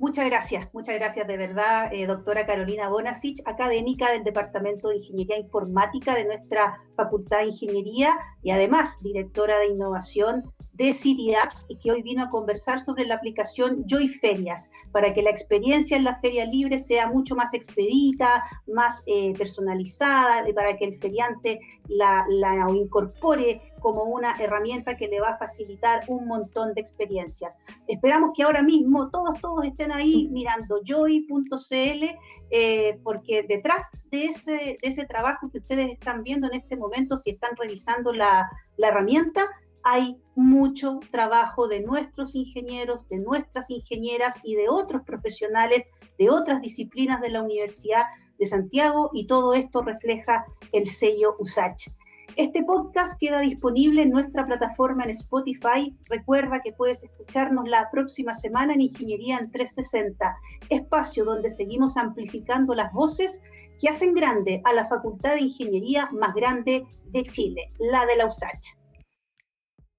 Muchas 0.00 0.24
gracias, 0.24 0.66
muchas 0.72 0.94
gracias 0.94 1.26
de 1.26 1.36
verdad, 1.36 1.92
eh, 1.92 2.06
doctora 2.06 2.46
Carolina 2.46 2.88
Bonasich, 2.88 3.42
académica 3.44 4.10
del 4.10 4.24
Departamento 4.24 4.88
de 4.88 4.96
Ingeniería 4.96 5.36
Informática 5.36 6.14
de 6.14 6.24
nuestra 6.24 6.82
Facultad 6.96 7.40
de 7.40 7.48
Ingeniería 7.48 8.18
y 8.42 8.50
además 8.50 9.02
directora 9.02 9.58
de 9.58 9.66
Innovación 9.66 10.50
de 10.72 10.94
City 10.94 11.34
Apps 11.34 11.66
y 11.68 11.76
que 11.76 11.90
hoy 11.90 12.00
vino 12.00 12.22
a 12.22 12.30
conversar 12.30 12.80
sobre 12.80 13.04
la 13.04 13.16
aplicación 13.16 13.84
Joy 13.86 14.08
Ferias 14.08 14.70
para 14.90 15.12
que 15.12 15.20
la 15.20 15.28
experiencia 15.28 15.98
en 15.98 16.04
la 16.04 16.18
feria 16.20 16.46
libre 16.46 16.78
sea 16.78 17.06
mucho 17.06 17.36
más 17.36 17.52
expedita, 17.52 18.42
más 18.68 19.02
eh, 19.04 19.34
personalizada, 19.36 20.48
y 20.48 20.54
para 20.54 20.78
que 20.78 20.86
el 20.86 20.98
feriante 20.98 21.60
la 21.88 22.24
incorpore 22.72 23.60
como 23.80 24.04
una 24.04 24.36
herramienta 24.40 24.96
que 24.96 25.08
le 25.08 25.20
va 25.20 25.30
a 25.30 25.38
facilitar 25.38 26.04
un 26.08 26.26
montón 26.26 26.74
de 26.74 26.80
experiencias. 26.80 27.58
Esperamos 27.88 28.30
que 28.36 28.42
ahora 28.42 28.62
mismo 28.62 29.10
todos, 29.10 29.40
todos 29.40 29.64
estén 29.64 29.92
ahí 29.92 30.28
mirando 30.30 30.80
joy.cl, 30.84 32.04
eh, 32.50 33.00
porque 33.02 33.42
detrás 33.42 33.88
de 34.10 34.24
ese, 34.26 34.52
de 34.52 34.78
ese 34.82 35.04
trabajo 35.06 35.50
que 35.50 35.58
ustedes 35.58 35.90
están 35.90 36.22
viendo 36.22 36.46
en 36.48 36.60
este 36.60 36.76
momento, 36.76 37.18
si 37.18 37.30
están 37.30 37.56
revisando 37.56 38.12
la, 38.12 38.50
la 38.76 38.88
herramienta, 38.88 39.46
hay 39.82 40.20
mucho 40.34 41.00
trabajo 41.10 41.66
de 41.66 41.80
nuestros 41.80 42.34
ingenieros, 42.34 43.08
de 43.08 43.18
nuestras 43.18 43.70
ingenieras 43.70 44.36
y 44.42 44.54
de 44.54 44.68
otros 44.68 45.02
profesionales 45.02 45.84
de 46.20 46.28
otras 46.28 46.60
disciplinas 46.60 47.20
de 47.22 47.30
la 47.30 47.42
Universidad 47.42 48.04
de 48.38 48.44
Santiago 48.44 49.10
y 49.14 49.26
todo 49.26 49.54
esto 49.54 49.82
refleja 49.82 50.44
el 50.72 50.86
sello 50.86 51.34
USACH. 51.38 51.88
Este 52.36 52.62
podcast 52.62 53.18
queda 53.18 53.40
disponible 53.40 54.02
en 54.02 54.10
nuestra 54.10 54.46
plataforma 54.46 55.04
en 55.04 55.10
Spotify. 55.10 55.96
Recuerda 56.06 56.60
que 56.60 56.72
puedes 56.72 57.02
escucharnos 57.02 57.68
la 57.68 57.90
próxima 57.90 58.34
semana 58.34 58.74
en 58.74 58.82
Ingeniería 58.82 59.38
en 59.38 59.50
360, 59.50 60.36
espacio 60.68 61.24
donde 61.24 61.50
seguimos 61.50 61.96
amplificando 61.96 62.74
las 62.74 62.92
voces 62.92 63.42
que 63.80 63.88
hacen 63.88 64.14
grande 64.14 64.60
a 64.64 64.72
la 64.72 64.86
Facultad 64.88 65.34
de 65.34 65.42
Ingeniería 65.42 66.08
más 66.12 66.34
grande 66.34 66.86
de 67.06 67.22
Chile, 67.22 67.72
la 67.78 68.06
de 68.06 68.16
la 68.16 68.26
USACH. 68.26 68.79